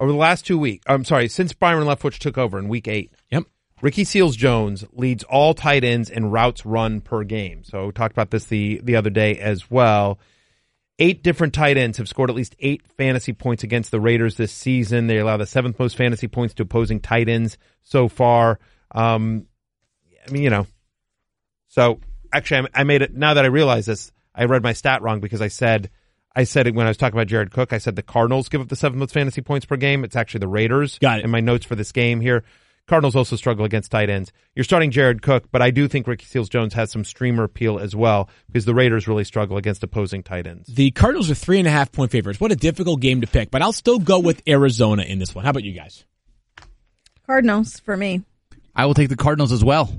[0.00, 3.10] Over the last two weeks, I'm sorry, since Byron Leftwich took over in week eight.
[3.82, 7.62] Ricky Seals Jones leads all tight ends in routes run per game.
[7.64, 10.18] So we talked about this the, the other day as well.
[10.98, 14.52] Eight different tight ends have scored at least eight fantasy points against the Raiders this
[14.52, 15.08] season.
[15.08, 18.58] They allow the seventh most fantasy points to opposing tight ends so far.
[18.92, 19.46] Um,
[20.26, 20.66] I mean, you know,
[21.68, 22.00] so
[22.32, 23.14] actually, I, I made it.
[23.14, 25.90] Now that I realize this, I read my stat wrong because I said,
[26.34, 27.74] I said it when I was talking about Jared Cook.
[27.74, 30.02] I said the Cardinals give up the seventh most fantasy points per game.
[30.02, 30.98] It's actually the Raiders.
[30.98, 31.26] Got it.
[31.26, 32.42] In my notes for this game here,
[32.88, 34.32] Cardinals also struggle against tight ends.
[34.54, 37.78] You're starting Jared Cook, but I do think Ricky Seals Jones has some streamer appeal
[37.78, 40.68] as well because the Raiders really struggle against opposing tight ends.
[40.68, 42.40] The Cardinals are three and a half point favorites.
[42.40, 45.44] What a difficult game to pick, but I'll still go with Arizona in this one.
[45.44, 46.04] How about you guys?
[47.26, 48.22] Cardinals for me.
[48.74, 49.90] I will take the Cardinals as well.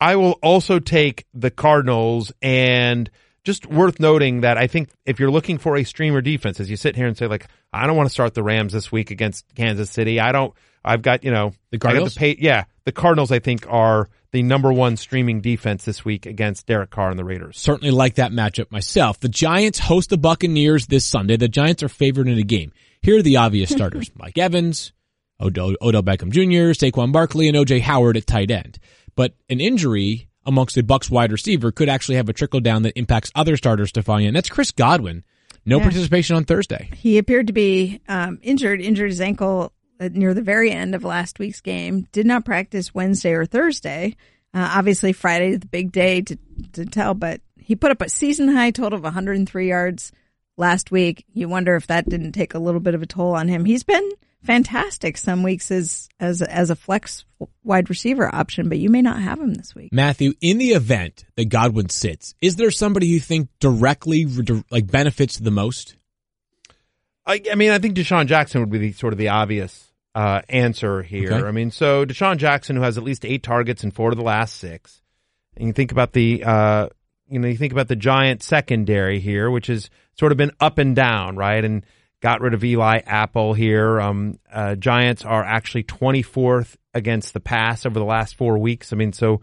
[0.00, 3.10] I will also take the Cardinals and
[3.42, 6.76] just worth noting that I think if you're looking for a streamer defense, as you
[6.76, 9.52] sit here and say like, I don't want to start the Rams this week against
[9.54, 10.20] Kansas City.
[10.20, 10.54] I don't,
[10.84, 12.14] I've got, you know, The I got Cardinals?
[12.14, 16.66] pay, yeah, the Cardinals I think are the number one streaming defense this week against
[16.66, 17.58] Derek Carr and the Raiders.
[17.58, 19.18] certainly like that matchup myself.
[19.20, 21.36] The Giants host the Buccaneers this Sunday.
[21.36, 22.72] The Giants are favored in a game.
[23.02, 24.10] Here are the obvious starters.
[24.16, 24.92] Mike Evans,
[25.40, 28.78] Odell, Odell Beckham Jr., Saquon Barkley, and OJ Howard at tight end.
[29.16, 32.96] But an injury amongst the Bucks wide receiver could actually have a trickle down that
[32.98, 34.26] impacts other starters to find.
[34.26, 35.24] And that's Chris Godwin.
[35.66, 35.82] No Yeah.
[35.84, 36.88] participation on Thursday.
[36.96, 41.04] He appeared to be um, injured, injured his ankle uh, near the very end of
[41.04, 42.08] last week's game.
[42.12, 44.16] Did not practice Wednesday or Thursday.
[44.52, 46.38] Uh, obviously, Friday is the big day to
[46.72, 50.12] to tell, but he put up a season high total of 103 yards
[50.56, 51.24] last week.
[51.32, 53.64] You wonder if that didn't take a little bit of a toll on him.
[53.64, 54.10] He's been
[54.42, 57.24] fantastic some weeks as as as a flex
[57.62, 59.92] wide receiver option, but you may not have him this week.
[59.92, 64.26] Matthew, in the event that Godwin sits, is there somebody you think directly
[64.70, 65.96] like benefits the most?
[67.26, 70.42] I, I mean, I think DeSean Jackson would be the, sort of the obvious uh,
[70.48, 71.32] answer here.
[71.32, 71.46] Okay.
[71.46, 74.24] I mean, so DeSean Jackson, who has at least eight targets in four of the
[74.24, 75.02] last six,
[75.56, 76.88] and you think about the, uh,
[77.28, 80.78] you know, you think about the Giant secondary here, which has sort of been up
[80.78, 81.64] and down, right?
[81.64, 81.84] And
[82.20, 84.00] got rid of Eli Apple here.
[84.00, 88.92] Um, uh, Giants are actually 24th against the pass over the last four weeks.
[88.92, 89.40] I mean, so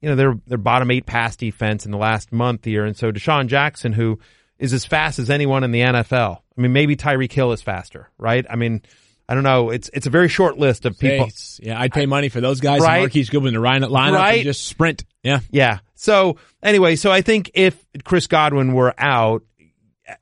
[0.00, 3.10] you know they're they're bottom eight pass defense in the last month here, and so
[3.10, 4.18] DeSean Jackson, who
[4.58, 6.36] is as fast as anyone in the NFL.
[6.36, 8.44] I mean, maybe Tyreek Hill is faster, right?
[8.48, 8.82] I mean,
[9.28, 9.70] I don't know.
[9.70, 11.28] It's it's a very short list of people.
[11.60, 12.80] Yeah, I'd pay money for those guys.
[12.80, 13.00] Right.
[13.00, 14.36] Marquise Goodwin to line, line up Right.
[14.36, 15.04] and just sprint.
[15.22, 15.40] Yeah.
[15.50, 15.80] Yeah.
[15.96, 19.42] So anyway, so I think if Chris Godwin were out,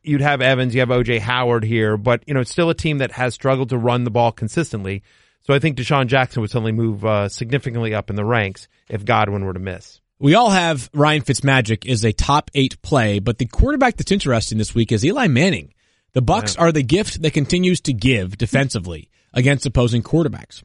[0.02, 2.98] you'd have Evans, you have OJ Howard here, but you know it's still a team
[2.98, 5.02] that has struggled to run the ball consistently.
[5.42, 9.04] So I think DeSean Jackson would suddenly move uh, significantly up in the ranks if
[9.04, 10.00] Godwin were to miss.
[10.18, 14.58] We all have Ryan Fitzmagic is a top eight play, but the quarterback that's interesting
[14.58, 15.72] this week is Eli Manning.
[16.16, 20.62] The Bucks are the gift that continues to give defensively against opposing quarterbacks.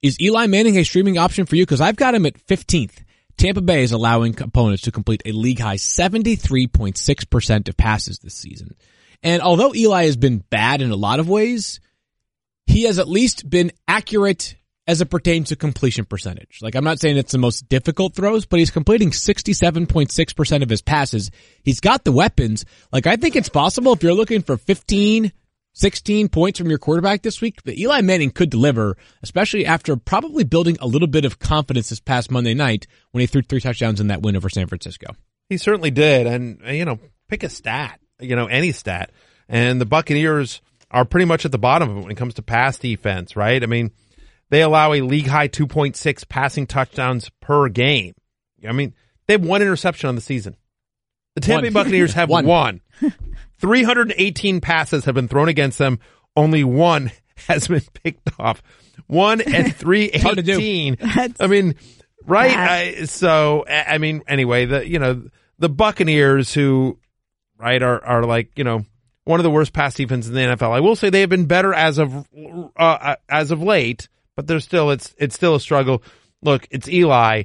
[0.00, 1.66] Is Eli Manning a streaming option for you?
[1.66, 3.04] Because I've got him at 15th.
[3.36, 8.76] Tampa Bay is allowing opponents to complete a league high 73.6% of passes this season.
[9.22, 11.80] And although Eli has been bad in a lot of ways,
[12.66, 16.58] he has at least been accurate as it pertains to completion percentage.
[16.60, 20.82] Like I'm not saying it's the most difficult throws, but he's completing 67.6% of his
[20.82, 21.30] passes.
[21.62, 22.64] He's got the weapons.
[22.92, 25.32] Like I think it's possible if you're looking for 15,
[25.72, 30.44] 16 points from your quarterback this week, that Eli Manning could deliver, especially after probably
[30.44, 34.00] building a little bit of confidence this past Monday night when he threw three touchdowns
[34.00, 35.14] in that win over San Francisco.
[35.48, 39.10] He certainly did, and you know, pick a stat, you know, any stat,
[39.48, 40.60] and the Buccaneers
[40.90, 43.62] are pretty much at the bottom of it when it comes to pass defense, right?
[43.62, 43.90] I mean,
[44.50, 48.14] they allow a league high 2.6 passing touchdowns per game.
[48.66, 48.94] I mean,
[49.26, 50.56] they have one interception on the season.
[51.34, 52.46] The Tampa Bay Buccaneers have One.
[52.46, 52.80] one.
[53.58, 55.98] 318 passes have been thrown against them.
[56.36, 57.10] Only one
[57.48, 58.62] has been picked off.
[59.06, 60.98] One and hard 318.
[61.40, 61.74] I mean,
[62.26, 62.56] right?
[62.56, 65.28] I, so, I I mean, anyway, the, you know,
[65.58, 66.98] the Buccaneers who,
[67.58, 68.84] right, are, are like, you know,
[69.24, 70.70] one of the worst pass defenses in the NFL.
[70.72, 72.26] I will say they have been better as of,
[72.76, 76.02] uh, as of late, but there's still, it's, it's still a struggle.
[76.42, 77.44] Look, it's Eli,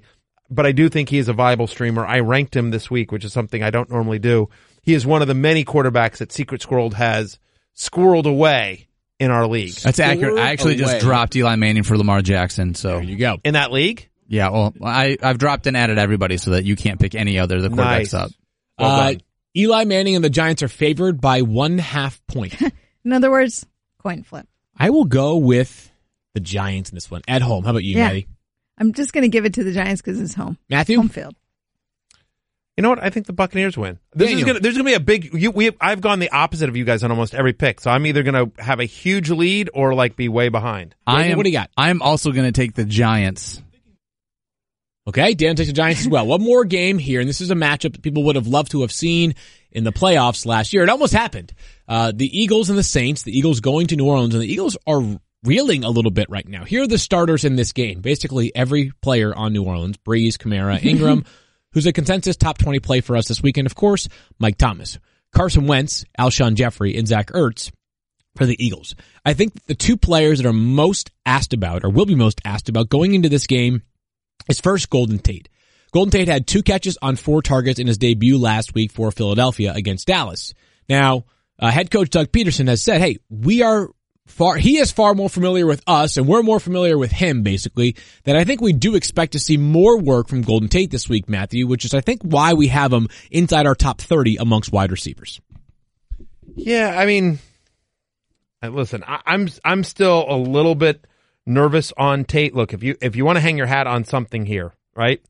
[0.49, 2.05] but I do think he is a viable streamer.
[2.05, 4.49] I ranked him this week, which is something I don't normally do.
[4.81, 7.37] He is one of the many quarterbacks that Secret Squirrel has
[7.75, 8.87] squirreled away
[9.19, 9.73] in our league.
[9.75, 10.37] That's accurate.
[10.39, 10.93] I actually away.
[10.93, 12.73] just dropped Eli Manning for Lamar Jackson.
[12.75, 13.37] So There you go.
[13.43, 14.09] In that league?
[14.27, 17.61] yeah, well, I I've dropped and added everybody so that you can't pick any other
[17.61, 18.13] the quarterbacks Nice.
[18.13, 18.31] up.
[18.77, 19.13] Well uh.
[19.57, 22.55] Eli Manning and the Giants are favored by one half point.
[23.03, 23.65] In other words,
[24.01, 24.47] coin flip.
[24.77, 25.91] I will go with
[26.33, 27.63] the Giants in this one at home.
[27.63, 28.07] How about you, Yeah.
[28.07, 28.27] Maddie?
[28.77, 30.57] I'm just going to give it to the Giants because it's home.
[30.69, 30.97] Matthew?
[30.97, 31.35] Home field.
[32.77, 33.03] You know what?
[33.03, 33.99] I think the Buccaneers win.
[34.13, 35.33] This is gonna, there's going to be a big.
[35.33, 38.05] You, we, I've gone the opposite of you guys on almost every pick, so I'm
[38.05, 40.95] either going to have a huge lead or like be way behind.
[41.05, 41.71] I am, what do you got?
[41.75, 43.61] I am also going to take the Giants.
[45.07, 46.25] Okay, Dan takes the Giants as well.
[46.25, 48.81] One more game here, and this is a matchup that people would have loved to
[48.81, 49.35] have seen
[49.71, 50.83] in the playoffs last year.
[50.83, 51.51] It almost happened.
[51.85, 53.23] Uh, the Eagles and the Saints.
[53.23, 56.47] The Eagles going to New Orleans, and the Eagles are reeling a little bit right
[56.47, 56.65] now.
[56.65, 58.01] Here are the starters in this game.
[58.01, 61.25] Basically, every player on New Orleans: Brees, Kamara, Ingram,
[61.73, 63.65] who's a consensus top twenty play for us this weekend.
[63.65, 64.07] Of course,
[64.39, 64.99] Mike Thomas,
[65.33, 67.71] Carson Wentz, Alshon Jeffery, and Zach Ertz
[68.35, 68.95] for the Eagles.
[69.25, 72.69] I think the two players that are most asked about, or will be most asked
[72.69, 73.83] about, going into this game
[74.49, 75.49] is first Golden Tate.
[75.91, 79.73] Golden Tate had two catches on four targets in his debut last week for Philadelphia
[79.73, 80.53] against Dallas.
[80.87, 81.25] Now,
[81.57, 83.89] uh, head coach Doug Pederson has said, "Hey, we are
[84.29, 84.55] far.
[84.55, 87.95] He is far more familiar with us, and we're more familiar with him, basically.
[88.23, 91.27] That I think we do expect to see more work from Golden Tate this week,
[91.27, 94.91] Matthew, which is I think why we have him inside our top thirty amongst wide
[94.91, 95.41] receivers.
[96.55, 97.39] Yeah, I mean,
[98.63, 101.05] listen, I, I'm I'm still a little bit
[101.45, 102.55] nervous on Tate.
[102.55, 105.21] Look, if you if you want to hang your hat on something here, right?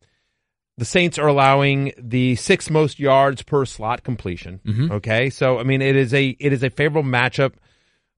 [0.77, 4.61] The Saints are allowing the sixth most yards per slot completion.
[4.65, 4.91] Mm-hmm.
[4.93, 7.53] Okay, so I mean, it is a it is a favorable matchup.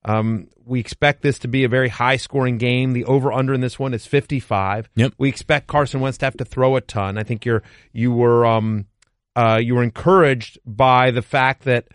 [0.03, 2.93] Um, we expect this to be a very high scoring game.
[2.93, 4.89] The over under in this one is 55.
[4.95, 5.13] Yep.
[5.17, 7.17] We expect Carson Wentz to have to throw a ton.
[7.17, 8.85] I think you're you were um
[9.35, 11.87] uh you were encouraged by the fact that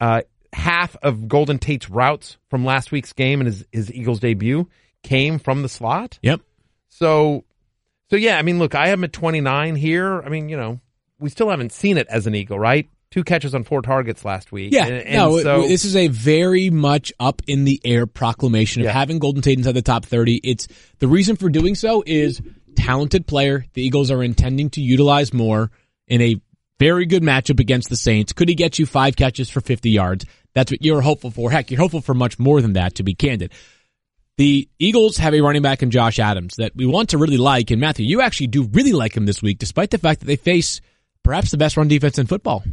[0.00, 4.68] uh half of Golden Tate's routes from last week's game and his his Eagles debut
[5.02, 6.18] came from the slot.
[6.22, 6.40] Yep.
[6.88, 7.44] So
[8.10, 10.20] so yeah, I mean look, I have him at 29 here.
[10.22, 10.80] I mean, you know,
[11.20, 12.88] we still haven't seen it as an Eagle, right?
[13.14, 14.72] Two catches on four targets last week.
[14.72, 18.82] Yeah, And- and no, so, this is a very much up in the air proclamation
[18.82, 18.92] of Yeah.
[18.92, 20.40] having Golden Tate inside the top 30.
[20.42, 20.66] It's
[20.98, 22.40] the reason for doing so is
[22.74, 23.66] talented player.
[23.74, 25.70] The Eagles are intending to utilize more
[26.08, 26.34] in a
[26.80, 28.32] very good matchup against the Saints.
[28.32, 30.26] Could he get you five catches for 50 yards?
[30.52, 31.52] That's what you're hopeful for.
[31.52, 33.52] Heck, you're hopeful for much more than that, to be candid.
[34.38, 37.70] The Eagles have a running back in Josh Adams that we want to really like.
[37.70, 40.34] And Matthew, you actually do really like him this week, despite the fact that they
[40.34, 40.80] face
[41.22, 42.64] perhaps the best run defense in football.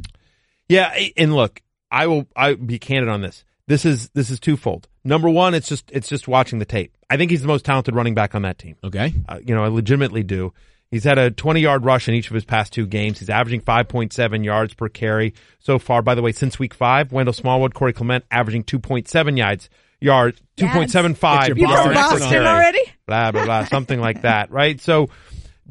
[0.72, 1.62] Yeah, and look,
[1.92, 3.44] I will I be candid on this.
[3.68, 4.88] This is this is twofold.
[5.04, 6.96] Number one, it's just it's just watching the tape.
[7.10, 8.78] I think he's the most talented running back on that team.
[8.82, 9.14] Okay.
[9.28, 10.54] Uh, you know, I legitimately do.
[10.90, 13.20] He's had a 20 yard rush in each of his past two games.
[13.20, 16.02] He's averaging 5.7 yards per carry so far.
[16.02, 19.70] By the way, since week five, Wendell Smallwood, Corey Clement averaging 2.7 yards,
[20.00, 22.82] yards, 2.75 Get You yards Boston Boston already?
[23.08, 24.80] Blah, blah, blah, something like that, right?
[24.80, 25.10] So,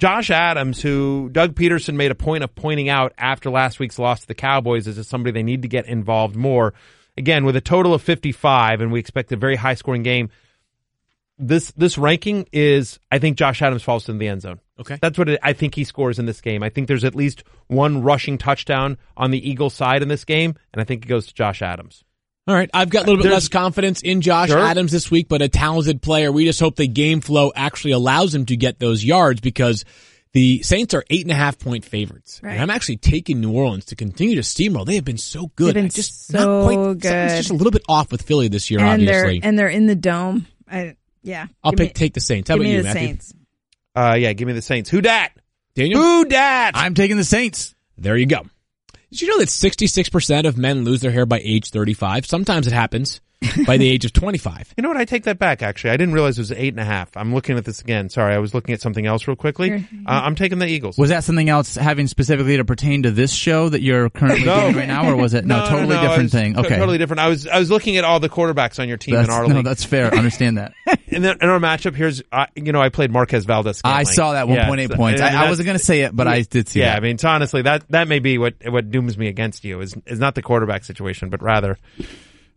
[0.00, 4.22] Josh Adams, who Doug Pederson made a point of pointing out after last week's loss
[4.22, 6.72] to the Cowboys, is somebody they need to get involved more.
[7.18, 10.30] Again, with a total of 55, and we expect a very high scoring game.
[11.36, 14.60] This this ranking is, I think Josh Adams falls in the end zone.
[14.78, 14.98] Okay.
[15.02, 16.62] That's what it, I think he scores in this game.
[16.62, 20.54] I think there's at least one rushing touchdown on the Eagles side in this game,
[20.72, 22.04] and I think it goes to Josh Adams.
[22.50, 24.58] All right, I've got a little bit There's- less confidence in Josh Sure.
[24.58, 26.32] Adams this week, but a talented player.
[26.32, 29.84] We just hope the game flow actually allows him to get those yards because
[30.32, 32.40] the Saints are eight and a half point favorites.
[32.42, 32.54] Right.
[32.54, 34.84] And I'm actually taking New Orleans to continue to steamroll.
[34.84, 35.76] They have been so good.
[35.76, 37.02] They've been just so not quite, good.
[37.04, 39.38] something's just a little bit off with Philly this year, and obviously.
[39.38, 40.48] they're and they're in the dome.
[40.68, 42.48] I, yeah, I'll Give pick me- take the Saints.
[42.48, 43.06] How give about me you, the Matthew?
[43.06, 43.34] Saints.
[43.94, 44.90] Uh, yeah, give me the Saints.
[44.90, 45.30] Who dat?
[45.76, 46.00] Daniel?
[46.00, 46.72] Who dat?
[46.74, 47.76] I'm taking the Saints.
[47.96, 48.42] There you go.
[49.10, 52.26] Did you know that 66% of men lose their hair by age 35?
[52.26, 53.20] Sometimes it happens
[53.66, 54.74] by the age of 25.
[54.76, 54.98] You know what?
[54.98, 55.62] I take that back.
[55.62, 57.16] Actually, I didn't realize it was eight and a half.
[57.16, 58.10] I'm looking at this again.
[58.10, 59.72] Sorry, I was looking at something else real quickly.
[59.72, 59.76] Uh,
[60.06, 60.98] I'm taking the Eagles.
[60.98, 64.60] Was that something else having specifically to pertain to this show that you're currently No.
[64.60, 66.58] doing right now, or was it no, totally no, different was thing?
[66.58, 67.20] Okay, totally different.
[67.20, 69.48] I was I was looking at all the quarterbacks on your team That's, in our
[69.48, 70.14] no, that's fair.
[70.14, 70.74] Understand that.
[71.06, 73.80] in, the, in our matchup, here's uh, you know I played Marquez Valdez.
[73.84, 75.20] I saw that 1.8 so- points.
[75.22, 76.82] and I, I wasn't going to say it, but I did see it.
[76.82, 76.96] Yeah, that.
[76.98, 80.18] I mean, honestly, that that may be what what dooms me against you is is
[80.18, 81.78] not the quarterback situation, but rather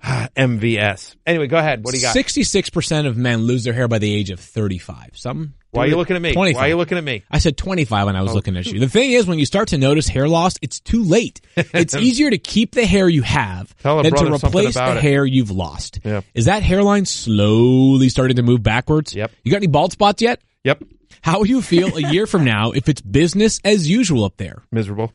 [0.36, 1.16] MVS.
[1.26, 1.84] Anyway, go ahead.
[1.84, 2.16] What do you got?
[2.16, 5.12] 66% of men lose their hair by the age of 35.
[5.14, 5.54] Some.
[5.72, 6.34] Why are you looking at me?
[6.34, 6.60] 25.
[6.60, 7.24] Why are you looking at me?
[7.32, 8.36] I said 25 when I was Oh.
[8.36, 8.80] looking at you.
[8.80, 11.42] The thing is, when you start to notice hair loss, it's too late.
[11.74, 15.02] It's easier to keep the hair you have Tell than to replace the it.
[15.02, 16.00] hair you've lost.
[16.04, 16.22] Yeah.
[16.36, 19.16] Is that hairline slowly starting to move backwards?
[19.16, 19.32] Yep.
[19.44, 20.42] You got any bald spots yet?
[20.64, 20.84] Yep,
[21.22, 24.62] How will you feel a year from now if it's business as usual up there?
[24.72, 25.12] miserable.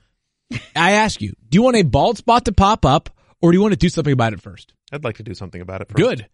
[0.74, 3.11] I ask you, do you want a bald spot to pop up
[3.41, 4.74] or do you want to do something about it first?
[4.93, 5.89] I'd like to do something about it.
[5.89, 5.97] First.
[5.97, 6.26] Good.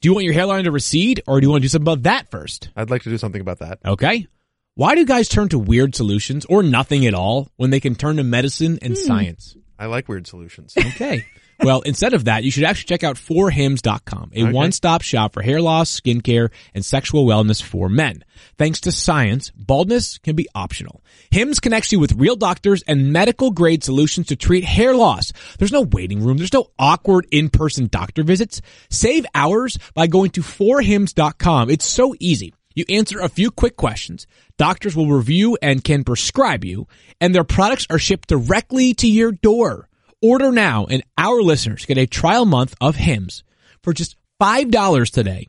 [0.00, 2.02] Do you want your hairline to recede or do you want to do something about
[2.04, 2.68] that first?
[2.76, 3.78] I'd like to do something about that.
[3.84, 4.26] Okay.
[4.74, 8.16] Why do guys turn to weird solutions or nothing at all when they can turn
[8.16, 9.02] to medicine and hmm.
[9.02, 9.56] science?
[9.78, 10.74] I I like weird solutions.
[10.76, 11.26] Okay.
[11.62, 15.60] Well, instead of that, you should actually check out forhims.com, a one-stop shop for hair
[15.60, 18.24] loss, skincare, and sexual wellness for men.
[18.58, 21.02] Thanks to science, baldness can be optional.
[21.30, 25.32] Hims connects you with real doctors and medical grade solutions to treat hair loss.
[25.58, 26.38] There's no waiting room.
[26.38, 28.60] There's no awkward in-person doctor visits.
[28.90, 31.70] Save hours by going to forhims.com.
[31.70, 32.52] It's so easy.
[32.74, 34.26] You answer a few quick questions.
[34.58, 36.88] Doctors will review and can prescribe you,
[37.20, 39.88] and their products are shipped directly to your door.
[40.24, 43.44] Order now, and our listeners get a trial month of Hims
[43.82, 45.48] for just $5 today.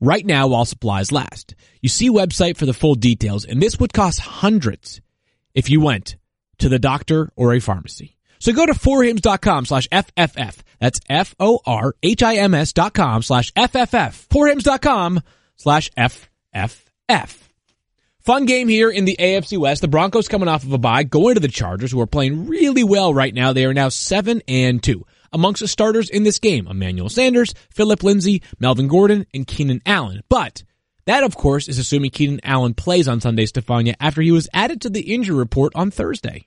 [0.00, 1.54] Right now while supplies last.
[1.82, 5.02] You see website for the full details, and this would cost hundreds
[5.52, 6.16] if you went
[6.56, 8.16] to the doctor or a pharmacy.
[8.38, 10.56] So go to forhims.com slash FFF.
[10.80, 14.26] That's F-O-R-H-I-M-S dot com slash FFF.
[14.28, 15.20] Forhims.com
[15.56, 17.43] slash FFF.
[18.24, 19.82] Fun game here in the AFC West.
[19.82, 22.82] The Broncos coming off of a bye, going to the Chargers, who are playing really
[22.82, 23.52] well right now.
[23.52, 25.04] They are now seven and two.
[25.30, 30.22] Amongst the starters in this game, Emmanuel Sanders, Philip Lindsay, Melvin Gordon, and Keenan Allen.
[30.30, 30.64] But
[31.04, 34.80] that, of course, is assuming Keenan Allen plays on Sunday, Stefania, after he was added
[34.80, 36.46] to the injury report on Thursday.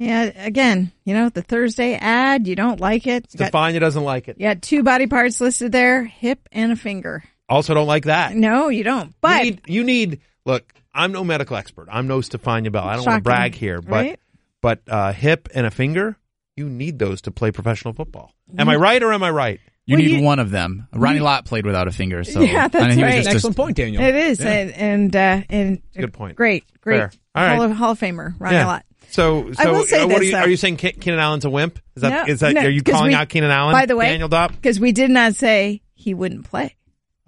[0.00, 3.28] Yeah, again, you know, the Thursday ad, you don't like it.
[3.30, 4.38] You got, Stefania doesn't like it.
[4.40, 7.22] you got two body parts listed there, hip and a finger.
[7.48, 8.34] Also, don't like that.
[8.34, 9.14] No, you don't.
[9.20, 10.20] But you need, you need.
[10.44, 10.64] Look,
[10.94, 11.88] I'm no medical expert.
[11.90, 12.84] I'm no Stefania Bell.
[12.84, 14.20] I don't want to brag here, but right?
[14.60, 16.16] but uh, hip and a finger,
[16.56, 18.32] you need those to play professional football.
[18.58, 19.60] Am I right or am I right?
[19.86, 20.86] You Well, need you- one of them.
[20.94, 23.16] Ronnie Lott played without a finger, so Yeah, that's and he was right.
[23.24, 24.02] just a- Excellent point, Daniel.
[24.02, 26.36] it is, and and uh, and Good point.
[26.36, 26.98] Great, great.
[26.98, 27.12] Fair.
[27.34, 27.56] All right.
[27.56, 28.84] Hall, of, Hall of Famer, Ronnie Lott.
[29.10, 30.76] So, I so will say uh, what this, are you, are you saying?
[30.76, 31.78] Ke- Keenan Allen's a wimp?
[31.96, 33.72] Is that is No, that no, are you calling we- out Keenan Allen?
[33.72, 34.52] By the way, Daniel Dopp.
[34.52, 36.76] because we did not say he wouldn't play.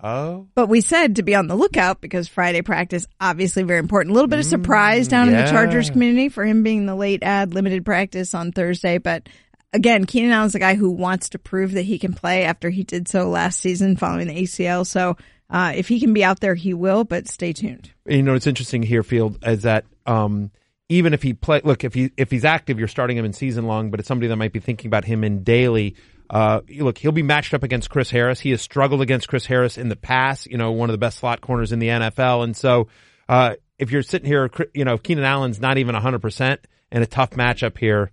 [0.06, 4.10] Oh, But we said to be on the lookout because Friday practice obviously very important.
[4.10, 7.22] A little bit of surprise down in the Chargers community for him being the late
[7.22, 8.98] ad limited practice on Thursday.
[8.98, 9.30] But
[9.72, 12.84] again, Keenan Allen's the guy who wants to prove that he can play after he
[12.84, 14.86] did so last season following the ACL.
[14.86, 15.16] So
[15.48, 17.04] uh, if he can be out there, he will.
[17.04, 17.90] But stay tuned.
[18.04, 20.50] you know it's interesting here, Field, is that um,
[20.90, 23.66] even if he play, look if he if he's active, you're starting him in season
[23.66, 25.96] long, but it's somebody that might be thinking about him in daily.
[26.34, 28.40] Uh, look, he'll be matched up against Chris Harris.
[28.40, 30.48] He has struggled against Chris Harris in the past.
[30.50, 32.88] You know, one of the best slot corners in the NFL, and so
[33.28, 36.60] uh, if you're sitting here, you know, Keenan Allen's not even 100 percent
[36.90, 38.10] and a tough matchup here.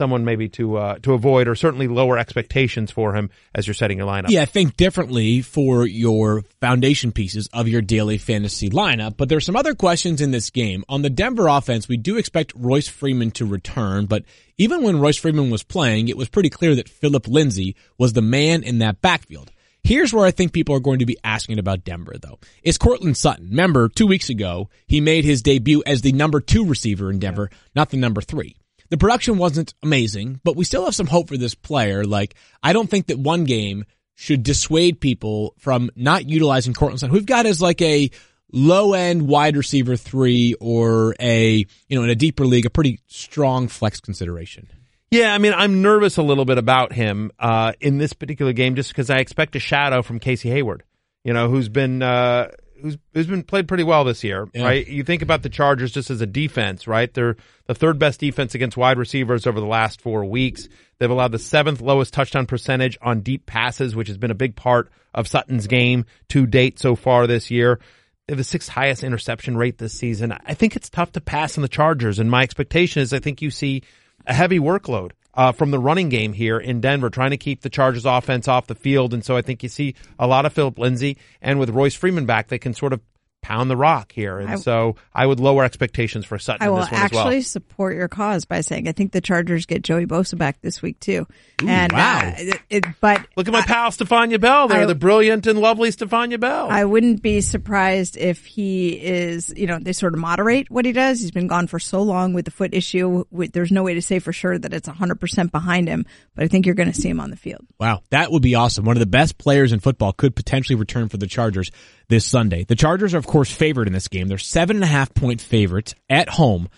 [0.00, 3.98] Someone maybe to uh, to avoid, or certainly lower expectations for him as you're setting
[3.98, 4.30] your lineup.
[4.30, 9.18] Yeah, think differently for your foundation pieces of your daily fantasy lineup.
[9.18, 10.84] But there's some other questions in this game.
[10.88, 14.24] On the Denver offense, we do expect Royce Freeman to return, but
[14.56, 18.22] even when Royce Freeman was playing, it was pretty clear that Philip Lindsay was the
[18.22, 19.52] man in that backfield.
[19.82, 22.38] Here's where I think people are going to be asking about Denver though.
[22.62, 23.50] Is Courtland Sutton.
[23.50, 27.50] Remember, two weeks ago, he made his debut as the number two receiver in Denver,
[27.74, 28.56] not the number three.
[28.90, 32.04] The production wasn't amazing, but we still have some hope for this player.
[32.04, 33.84] Like, I don't think that one game
[34.16, 37.14] should dissuade people from not utilizing Courtland Sutton.
[37.14, 38.10] We've got as like a
[38.52, 43.00] low end wide receiver three or a, you know, in a deeper league, a pretty
[43.06, 44.68] strong flex consideration.
[45.10, 48.76] Yeah, I mean, I'm nervous a little bit about him uh, in this particular game,
[48.76, 50.84] just because I expect a shadow from Casey Hayward.
[51.24, 52.50] You know, who's been uh,
[52.82, 54.64] who's who's been played pretty well this year, Yeah.
[54.64, 54.86] right?
[54.86, 57.12] You think about the Chargers just as a defense, right?
[57.12, 60.68] They're the third best defense against wide receivers over the last four weeks.
[60.98, 64.56] They've allowed the seventh lowest touchdown percentage on deep passes, which has been a big
[64.56, 67.80] part of Sutton's game to date so far this year.
[68.28, 70.32] They have the sixth highest interception rate this season.
[70.46, 73.42] I think it's tough to pass on the Chargers, and my expectation is I think
[73.42, 73.82] you see
[74.26, 77.70] a heavy workload uh, from the running game here in Denver, trying to keep the
[77.70, 79.14] Chargers offense off the field.
[79.14, 82.26] And so I think you see a lot of Philip Lindsay, and with Royce Freeman
[82.26, 83.00] back, they can sort of
[83.42, 84.38] pound the rock here.
[84.38, 87.20] And I- so I would lower expectations for Sutton I will this one as well.
[87.22, 90.82] actually support your cause by saying I think the Chargers get Joey Bosa back this
[90.82, 91.26] week too.
[91.66, 92.20] and wow.
[92.20, 95.58] uh, it, it, but Look at my pal Stefania Bell there, I- the brilliant and
[95.58, 96.68] lovely Stefania Bell.
[96.70, 100.92] I wouldn't be surprised if he is, you know, they sort of moderate what he
[100.92, 101.20] does.
[101.20, 103.24] He's been gone for so long with the foot issue.
[103.30, 106.48] With, there's no way to say for sure that it's 100% behind him, but I
[106.48, 107.66] think you're going to see him on the field.
[107.78, 108.84] Wow, that would be awesome.
[108.84, 111.70] One of the best players in football could potentially return for the Chargers
[112.10, 112.64] this Sunday.
[112.64, 114.28] The Chargers are, of course, favored in this game.
[114.28, 116.68] They're seven and a half point favorites at home.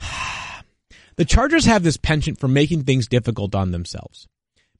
[1.16, 4.28] The Chargers have this penchant for making things difficult on themselves.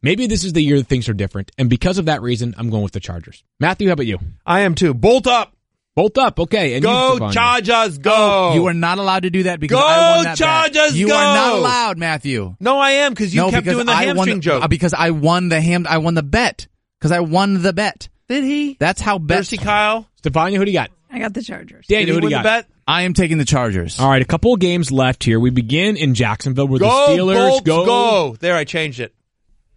[0.01, 2.71] Maybe this is the year that things are different, and because of that reason, I'm
[2.71, 3.45] going with the Chargers.
[3.61, 4.19] Matthew, how about you?
[4.47, 4.95] I am too.
[4.95, 5.55] Bolt up.
[5.95, 6.73] Bolt up, okay.
[6.73, 7.33] And Go you, Stefania?
[7.35, 8.55] Chargers, go.
[8.55, 10.73] You are not allowed to do that because Go, I won that bet.
[10.73, 11.15] Chargers, You go!
[11.17, 12.57] are not allowed, Matthew.
[12.59, 14.65] No, I am because you no, kept because doing the I hamstring the, joke.
[14.65, 15.87] uh, because I won the ham.
[15.87, 16.67] I won the bet
[16.99, 18.09] because I won the bet.
[18.29, 18.77] Did he?
[18.79, 19.51] That's how bets.
[19.51, 20.07] Thirsty Kyle.
[20.23, 20.91] Stefania, who do you got?
[21.11, 21.87] I got the Chargers.
[21.87, 22.67] Did Daniel, he who do win you the got?
[22.67, 22.69] bet?
[22.87, 24.01] I am taking the Chargers.
[24.01, 25.39] All right, a couple of games left here.
[25.39, 28.37] We begin in Jacksonville where Go, the Steelers Bolts, go, go.
[28.41, 29.15] There, I changed it.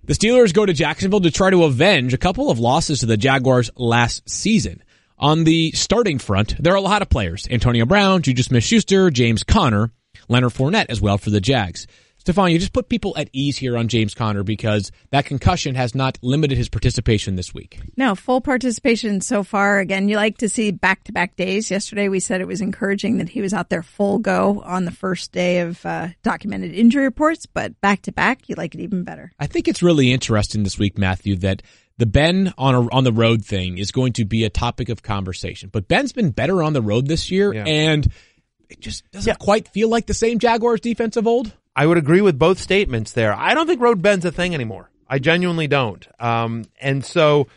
[0.05, 3.17] The Steelers go to Jacksonville to try to avenge a couple of losses to the
[3.17, 4.83] Jaguars last season.
[5.17, 7.47] On the starting front, there are a lot of players.
[7.49, 9.91] Antonio Brown, Juju Smith-Schuster, James Conner,
[10.27, 11.87] Leonard Fournette as well for the Jags.
[12.25, 15.93] Stefan, you just put people at ease here on James Conner because that concussion has
[15.93, 17.79] not limited his participation this week.
[17.97, 19.77] No, full participation so far.
[19.77, 21.69] Again, you like to see back to back days.
[21.69, 24.91] Yesterday we said it was encouraging that he was out there full go on the
[24.91, 29.03] first day of uh, documented injury reports, but back to back, you like it even
[29.03, 29.31] better.
[29.37, 31.61] I think it's really interesting this week, Matthew, that
[31.99, 35.03] the Ben on a, on the road thing is going to be a topic of
[35.03, 35.69] conversation.
[35.71, 37.65] But Ben's been better on the road this year, Yeah.
[37.67, 38.11] and
[38.67, 41.53] it just doesn't quite feel like the same Jaguars defense of old.
[41.75, 43.33] I would agree with both statements there.
[43.33, 44.89] I don't think road Ben's a thing anymore.
[45.07, 46.07] I genuinely don't.
[46.19, 47.47] Um, and so,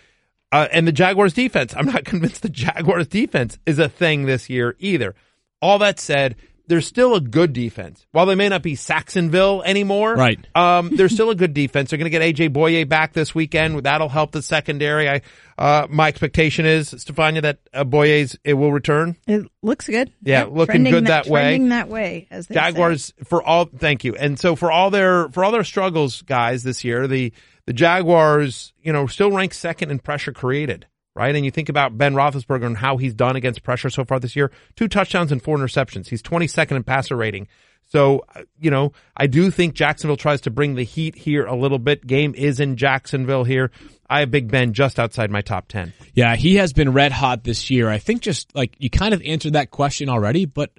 [0.53, 4.51] uh, and the Jaguars defense, I'm not convinced the Jaguars defense is a thing this
[4.51, 5.15] year either.
[5.63, 6.37] All that said,
[6.69, 8.07] there's still a good defense.
[8.13, 10.39] While they may not be Sacksonville anymore, Right.
[10.55, 11.91] Um, there's still a good defense.
[11.91, 13.83] They're going to get AJ Bouye back this weekend.
[13.85, 15.09] That'll help the secondary.
[15.09, 15.23] I,
[15.57, 19.17] uh, my expectation is, Stefania, that uh, Bouye's it will return.
[19.27, 20.13] It looks good.
[20.23, 21.41] Yeah, Yep, looking trending good that way.
[21.41, 22.61] Trending that way, as they say.
[22.61, 24.15] Jaguars for all thank you.
[24.15, 27.33] And so for all their for all their struggles, guys, this year, the
[27.67, 30.87] the Jaguars, you know, still rank second in pressure created,
[31.19, 31.35] right?
[31.35, 34.37] And you think about Ben Roethlisberger and how he's done against pressure so far this
[34.37, 36.09] year: two touchdowns and four interceptions.
[36.09, 37.49] He's 22nd in passer rating.
[37.91, 41.57] So, uh, you know, I do think Jacksonville tries to bring the heat here a
[41.57, 42.07] little bit.
[42.07, 43.71] Game is in Jacksonville here.
[44.09, 45.93] I have Big Ben just outside my top 10.
[46.15, 47.89] Yeah, he has been red hot this year.
[47.89, 50.71] I think just like you kind of answered that question already, but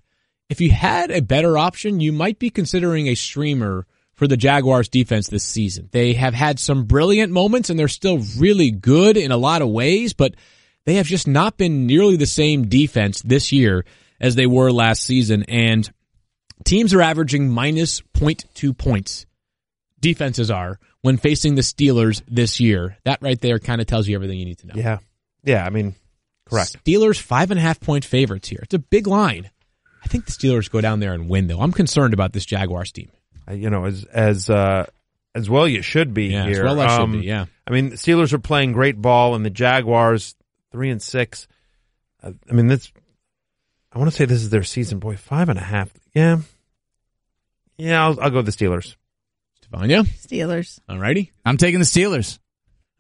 [0.50, 3.86] if you had a better option, you might be considering a streamer
[4.20, 5.88] for the Jaguars defense this season.
[5.94, 9.70] They have had some brilliant moments and they're still really good in a lot of
[9.70, 10.36] ways, but
[10.86, 13.86] they have just not been nearly the same defense this year
[14.20, 15.44] as they were last season.
[15.44, 15.90] And
[16.66, 19.26] teams are averaging minus 0.2 points.
[20.02, 22.98] Defenses are when facing the Steelers this year.
[23.06, 24.74] That right there kind of tells you everything you need to know.
[24.76, 24.98] Yeah.
[25.46, 25.66] Yeah.
[25.66, 25.96] I mean,
[26.46, 26.84] correct.
[26.84, 28.60] Steelers five and a half point favorites here.
[28.64, 29.50] It's a big line.
[30.04, 31.62] I think the Steelers go down there and win though.
[31.62, 33.12] I'm concerned about this Jaguars team.
[33.50, 34.86] Uh, you know, as as uh,
[35.34, 36.66] as well you should be Yeah, as here.
[36.66, 37.46] well I should Um, be, yeah.
[37.68, 40.36] I mean, the Steelers are playing great ball, and the Jaguars
[40.72, 41.48] three and six.
[42.22, 42.92] Uh, I mean, that's.
[43.92, 45.00] I want to say this is their season.
[45.00, 45.90] Boy, five and a half.
[46.14, 46.40] Yeah,
[47.78, 48.04] yeah.
[48.06, 48.96] I'll, I'll go with the Steelers.
[49.72, 50.80] Stefania, Steelers.
[50.90, 51.32] alrighty.
[51.46, 52.38] I'm taking the Steelers.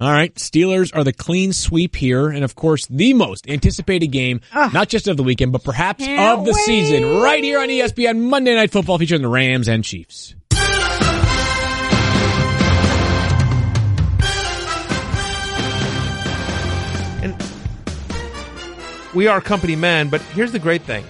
[0.01, 4.39] All right, Steelers are the clean sweep here, and of course, the most anticipated game,
[4.53, 6.63] not just of the weekend, but perhaps Can't of the wait.
[6.63, 10.35] season, right here on ESPN Monday Night Football, featuring the Rams and Chiefs.
[17.21, 17.35] And
[19.13, 21.03] we are company men, but here's the great thing.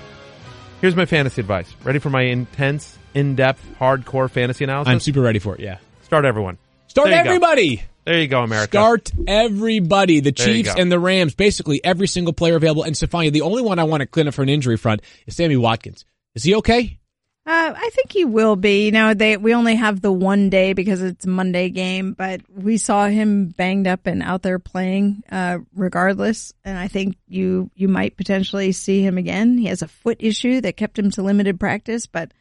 [0.81, 1.71] Here's my fantasy advice.
[1.83, 4.91] Ready for my intense, in-depth, hardcore fantasy analysis?
[4.91, 5.61] I'm super ready for it.
[5.61, 6.57] Yeah, Start everyone.
[6.87, 7.75] start There you go.
[8.05, 8.15] Everybody.
[8.15, 8.71] There you go, America.
[8.71, 10.19] Start everybody.
[10.19, 12.83] The There Chiefs and the Rams, basically every single player available.
[12.83, 15.35] And Stefania, the only one I want to clean up for an injury front is
[15.35, 16.05] Sammy Watkins.
[16.35, 16.99] Is he okay?
[17.45, 18.85] Uh, I think he will be.
[18.85, 22.41] You know, they we only have the one day because it's a Monday game, but
[22.47, 26.53] we saw him banged up and out there playing uh, regardless.
[26.63, 29.57] And I think you you might potentially see him again.
[29.57, 32.31] He has a foot issue that kept him to limited practice, but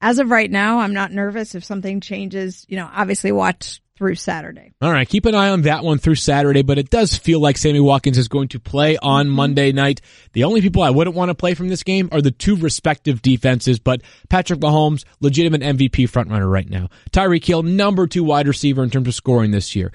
[0.00, 2.66] as of right now, I'm not nervous if something changes.
[2.68, 4.72] You know, obviously watch through Saturday.
[4.80, 7.56] All right, keep an eye on that one through Saturday, but it does feel like
[7.56, 10.00] Sammy Watkins is going to play on Monday night.
[10.32, 13.22] The only people I wouldn't want to play from this game are the two respective
[13.22, 16.88] defenses, but Patrick Mahomes, legitimate MVP frontrunner right now.
[17.10, 19.92] Tyreek Hill, number two wide receiver in terms of scoring this year.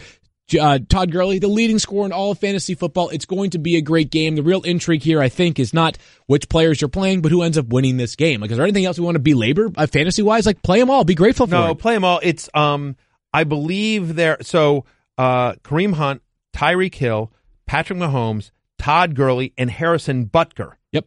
[0.59, 3.07] Uh, Todd Gurley, the leading scorer in all of fantasy football.
[3.07, 4.35] It's going to be a great game.
[4.35, 7.57] The real intrigue here, I think, is not which players you're playing, but who ends
[7.57, 8.41] up winning this game.
[8.41, 10.45] Like, is there anything else we want to belabor uh, fantasy wise?
[10.45, 11.05] Like, play them all.
[11.05, 11.77] Be grateful for No, it.
[11.77, 12.19] play them all.
[12.21, 12.97] It's um,
[13.33, 14.37] I believe there.
[14.41, 14.85] So
[15.17, 16.21] uh, Kareem Hunt,
[16.53, 17.31] Tyreek Hill,
[17.65, 21.05] Patrick Mahomes, Todd Gurley, and Harrison Butker Yep.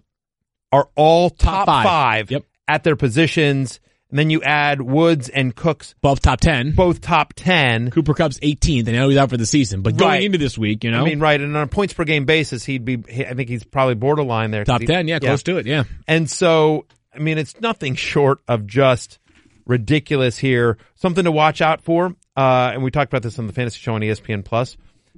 [0.72, 1.84] are all top, five.
[1.84, 2.44] five, Yep.
[2.68, 3.80] at their positions.
[4.10, 6.72] And then you add Woods and Cooks, Both top 10.
[6.72, 7.90] both top ten.
[7.90, 9.82] Cooper Kupp's 18th, and now he's out for the season.
[9.82, 10.22] But going Right.
[10.22, 12.64] into this week, you know, I mean, right, and on a points per game basis,
[12.64, 12.98] he'd be.
[13.08, 14.62] he- I think he's probably borderline there.
[14.64, 15.84] top He- 10, yeah, close to it, yeah.
[16.06, 19.18] And so, I mean, it's nothing short of just
[19.66, 20.78] ridiculous here.
[20.94, 22.14] Something to watch out for.
[22.36, 24.76] Uh, and we talked about this on the fantasy show on ESPN Plus.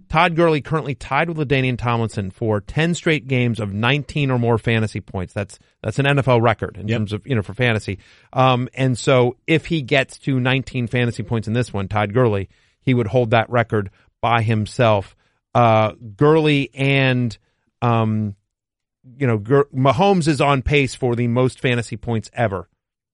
[0.08, 4.58] Todd Gurley currently tied with LaDainian Tomlinson for 10 straight games of 19 or more
[4.58, 5.32] fantasy points.
[5.32, 6.98] That's, that's an NFL record in Yep.
[6.98, 7.98] terms of, you know, for fantasy.
[8.32, 12.48] Um, and so if he gets to 19 fantasy points in this one, Todd Gurley,
[12.82, 13.90] he would hold that record
[14.20, 15.16] by himself.
[15.54, 17.36] Uh, Gurley and,
[17.82, 18.36] um,
[19.18, 22.68] you know, Gr- Mahomes is on pace for the most fantasy points ever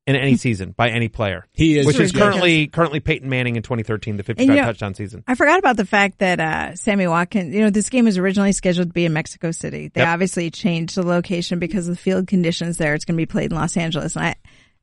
[0.06, 1.46] in any season by any player.
[1.52, 2.22] He is which is ridiculous.
[2.32, 5.22] currently currently Peyton Manning in 2013, the 55 you know, touchdown season.
[5.28, 8.52] I forgot about the fact that uh, Sammy Watkins, you know, this game was originally
[8.52, 9.88] scheduled to be in Mexico City.
[9.94, 10.08] They Yep.
[10.08, 12.94] obviously changed the location because of the field conditions there.
[12.94, 14.16] It's going to be played in Los Angeles.
[14.16, 14.34] And I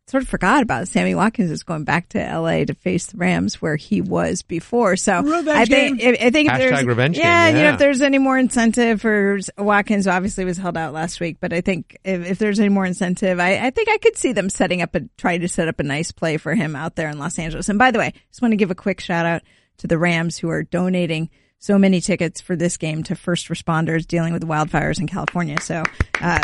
[0.09, 0.87] sort of forgot about.
[0.87, 4.95] Sammy Watkins is going back to LA to face the Rams where he was before.
[4.95, 6.15] So Revenge I think, game.
[6.15, 8.37] if, I think if Hashtag there's, revenge game, yeah, you know, if there's any more
[8.37, 12.59] incentive for Watkins, obviously was held out last week, but I think if, if there's
[12.59, 15.47] any more incentive, I, I think I could see them setting up a, trying to
[15.47, 17.69] set up a nice play for him out there in Los Angeles.
[17.69, 19.43] And by the way, just want to give a quick shout out
[19.77, 21.29] to the Rams who are donating
[21.59, 25.59] so many tickets for this game to first responders dealing with wildfires in California.
[25.61, 25.83] So,
[26.21, 26.41] uh,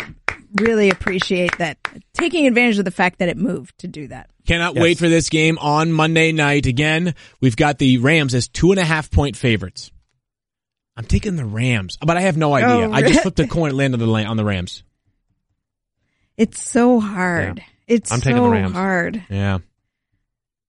[0.60, 1.78] really appreciate that
[2.14, 4.30] taking advantage of the fact that it moved to do that.
[4.46, 4.82] Cannot Yes.
[4.82, 6.66] wait for this game on Monday night.
[6.66, 9.90] Again, we've got the Rams as two and a half point favorites.
[10.96, 12.88] I'm taking the Rams, but I have no idea.
[12.88, 13.22] Oh, I just really?
[13.22, 14.82] flipped a coin and landed on the, la- on the Rams.
[16.36, 17.62] It's so hard.
[17.86, 18.72] It's I'm taking so the Rams.
[18.74, 19.22] hard.
[19.30, 19.58] Yeah.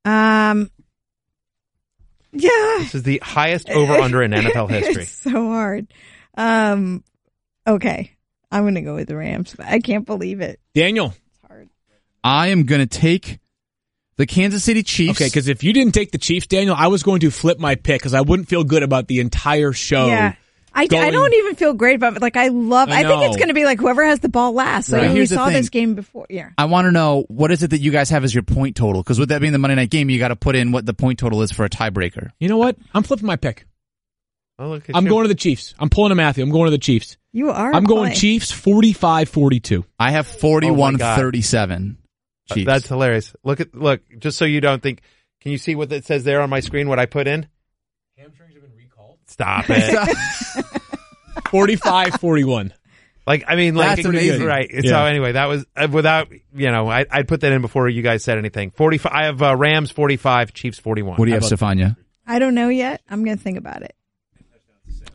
[0.05, 0.69] Um,
[2.31, 2.75] yeah.
[2.79, 5.03] This is the highest over under in NFL history.
[5.03, 5.87] It's so hard.
[6.35, 7.03] Um,
[7.65, 8.11] okay.
[8.51, 9.55] I'm going to go with the Rams.
[9.59, 10.59] I can't believe it.
[10.73, 11.07] Daniel.
[11.07, 11.69] It's hard.
[12.23, 13.39] I am going to take
[14.15, 15.19] the Kansas City Chiefs.
[15.19, 17.75] Okay, because if you didn't take the Chiefs, Daniel, I was going to flip my
[17.75, 20.07] pick because I wouldn't feel good about the entire show.
[20.07, 20.35] yeah.
[20.77, 22.21] I, I don't even feel great about it.
[22.21, 24.53] Like, I love, I I, think it's going to be like whoever has the ball
[24.53, 24.89] last.
[24.91, 25.09] Like, Right.
[25.09, 25.55] we Here's the saw thing.
[25.55, 26.27] this game before.
[26.29, 26.49] Yeah.
[26.57, 29.01] I want to know what is it that you guys have as your point total?
[29.01, 30.93] Because with that being the Monday night game, you got to put in what the
[30.93, 32.29] point total is for a tiebreaker.
[32.39, 32.77] You know what?
[32.93, 33.65] I'm flipping my pick.
[34.59, 35.09] Oh, look at I'm you.
[35.11, 35.75] going to the Chiefs.
[35.77, 36.43] I'm pulling a Matthew.
[36.43, 37.17] I'm going to the Chiefs.
[37.31, 37.73] You are.
[37.73, 38.15] I'm going playing.
[38.15, 39.85] Chiefs 45 42.
[39.99, 41.15] I have Oh 41 God.
[41.19, 41.97] 37.
[42.49, 42.65] Uh, Chiefs.
[42.65, 43.35] That's hilarious.
[43.43, 45.01] Look at look, just so you don't think.
[45.41, 46.89] Can you see what it says there on my screen?
[46.89, 47.47] What I put in?
[48.17, 49.19] Hamstrings have been recalled.
[49.37, 50.65] Stop it.
[51.49, 52.73] 45 41.
[53.27, 54.43] like I mean, like That's amazing.
[54.43, 54.69] right?
[54.83, 56.89] So anyway, that was uh, without you know.
[56.89, 58.71] I I'd put that in before you guys said anything.
[58.71, 59.13] Forty five.
[59.13, 61.17] I have uh, Rams forty five, Chiefs forty one.
[61.17, 61.95] what do you have, Stefania?
[62.25, 63.01] I don't know yet.
[63.09, 63.95] I'm going to think about it.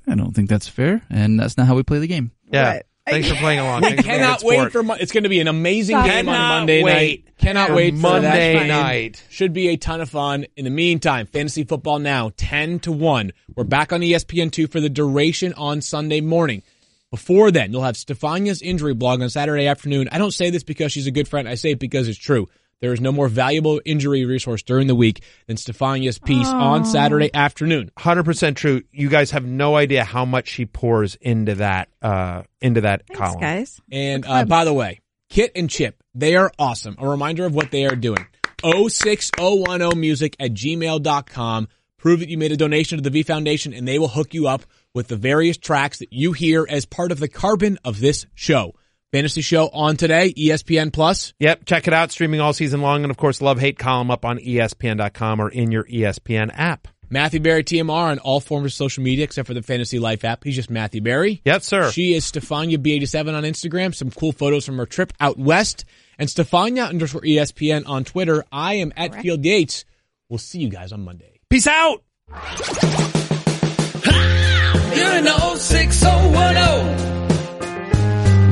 [0.07, 2.31] I don't think that's fair, and that's not how we play the game.
[2.51, 2.75] Yeah.
[2.75, 2.87] What?
[3.07, 3.83] Thanks for playing along.
[3.83, 5.49] We Thanks for being a cannot good wait for Mon- it's going to be an
[5.49, 6.07] amazing Stop.
[6.07, 7.39] game on Cannot Monday wait night.
[7.39, 8.69] Cannot for wait for that Monday game.
[8.69, 9.25] night.
[9.29, 10.47] Should be a ton of fun.
[10.57, 13.33] In the meantime, fantasy football now 10 to 1.
[13.57, 16.63] We're back on E ESPN2 for the duration on Sunday morning.
[17.11, 20.09] Before then, you'll have Stefania's injury blog on Saturday afternoon.
[20.11, 21.49] I don't say this because she's a good friend.
[21.49, 22.49] I say it because it's true.
[22.83, 27.31] There is no more valuable injury resource during the week than Stefania's piece on Saturday
[27.33, 27.93] afternoon.
[27.97, 28.83] Hundred percent true.
[28.91, 33.21] You guys have no idea how much she pours into that uh into that Thanks,
[33.21, 33.41] column.
[33.41, 33.81] guys.
[33.93, 35.01] And uh, by the way,
[35.31, 36.97] Kit and Chip, they are awesome.
[36.99, 38.27] A reminder of what they are doing.
[38.65, 41.69] 06010 music at gmail.com.
[41.99, 44.49] Prove that you made a donation to the V Foundation and they will hook you
[44.49, 48.27] up with the various tracks that you hear as part of the carbon of this
[48.35, 48.75] show.
[49.13, 51.35] Fantasy show on today, ESPN Plus.
[51.39, 52.11] Yep, check it out.
[52.11, 55.71] Streaming all season long, and of course, love hate column up on ESPN.com or in
[55.71, 56.89] your ESPN app.
[57.11, 60.45] Matthew Berry TMR on all forms of social media except for the Fantasy Life app.
[60.45, 61.43] He's just Matthew Berry.
[61.45, 61.91] Yes, sir.
[61.91, 63.95] She is Stefania B87 on Instagram.
[63.95, 65.85] Some cool photos from her trip out west.
[66.19, 68.47] And Stefania underscore ESPN on Twitter.
[68.51, 69.85] I am at Field Yates.
[70.31, 71.41] We'll see you guys on Monday.
[71.51, 72.03] Peace out.
[74.95, 75.27] You're an
[75.59, 77.22] 06010.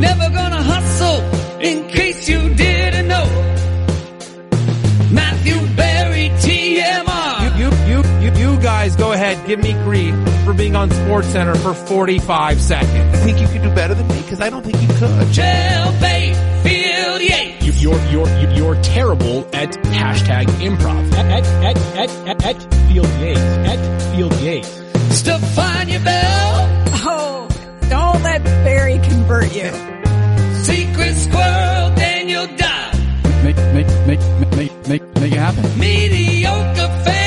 [0.01, 1.21] Never gonna hustle
[1.61, 3.27] in case you didn't know.
[5.13, 7.59] Matthew Berry, TMR.
[7.59, 9.47] You, you, you, you you guys go ahead.
[9.47, 10.15] Give me grief
[10.45, 12.95] for being on SportsCenter for 45 seconds.
[12.95, 15.27] I think you could do better than me because I don't think you could.
[15.29, 17.83] Jailbait, Field Yates.
[17.83, 21.13] You, you're, you're, you're terrible at hashtag improv.
[21.13, 23.41] At, at, at, at, at Field Yates.
[23.41, 24.69] At Field Yates.
[25.21, 26.90] Stefania Bell.
[28.21, 29.71] Don't let Berry convert you.
[30.63, 33.43] Secret Squirrel, Daniel Dopp.
[33.43, 35.79] Make make make make make make, make it happen.
[35.79, 37.20] Mediocre fantasy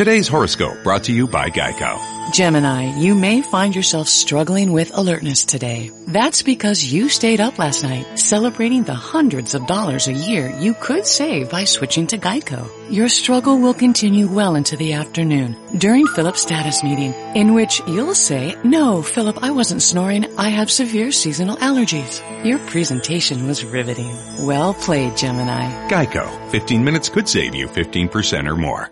[0.00, 2.32] Today's horoscope brought to you by Geico.
[2.32, 5.90] Gemini, you may find yourself struggling with alertness today.
[6.06, 10.72] That's because you stayed up last night celebrating the hundreds of dollars a year you
[10.72, 12.66] could save by switching to Geico.
[12.90, 18.14] Your struggle will continue well into the afternoon during Philip's status meeting, in which you'll
[18.14, 20.24] say, No, Philip, I wasn't snoring.
[20.38, 22.22] I have severe seasonal allergies.
[22.42, 24.16] Your presentation was riveting.
[24.46, 25.90] Well played, Gemini.
[25.90, 26.50] Geico.
[26.52, 28.90] 15 minutes could save you 15% or more.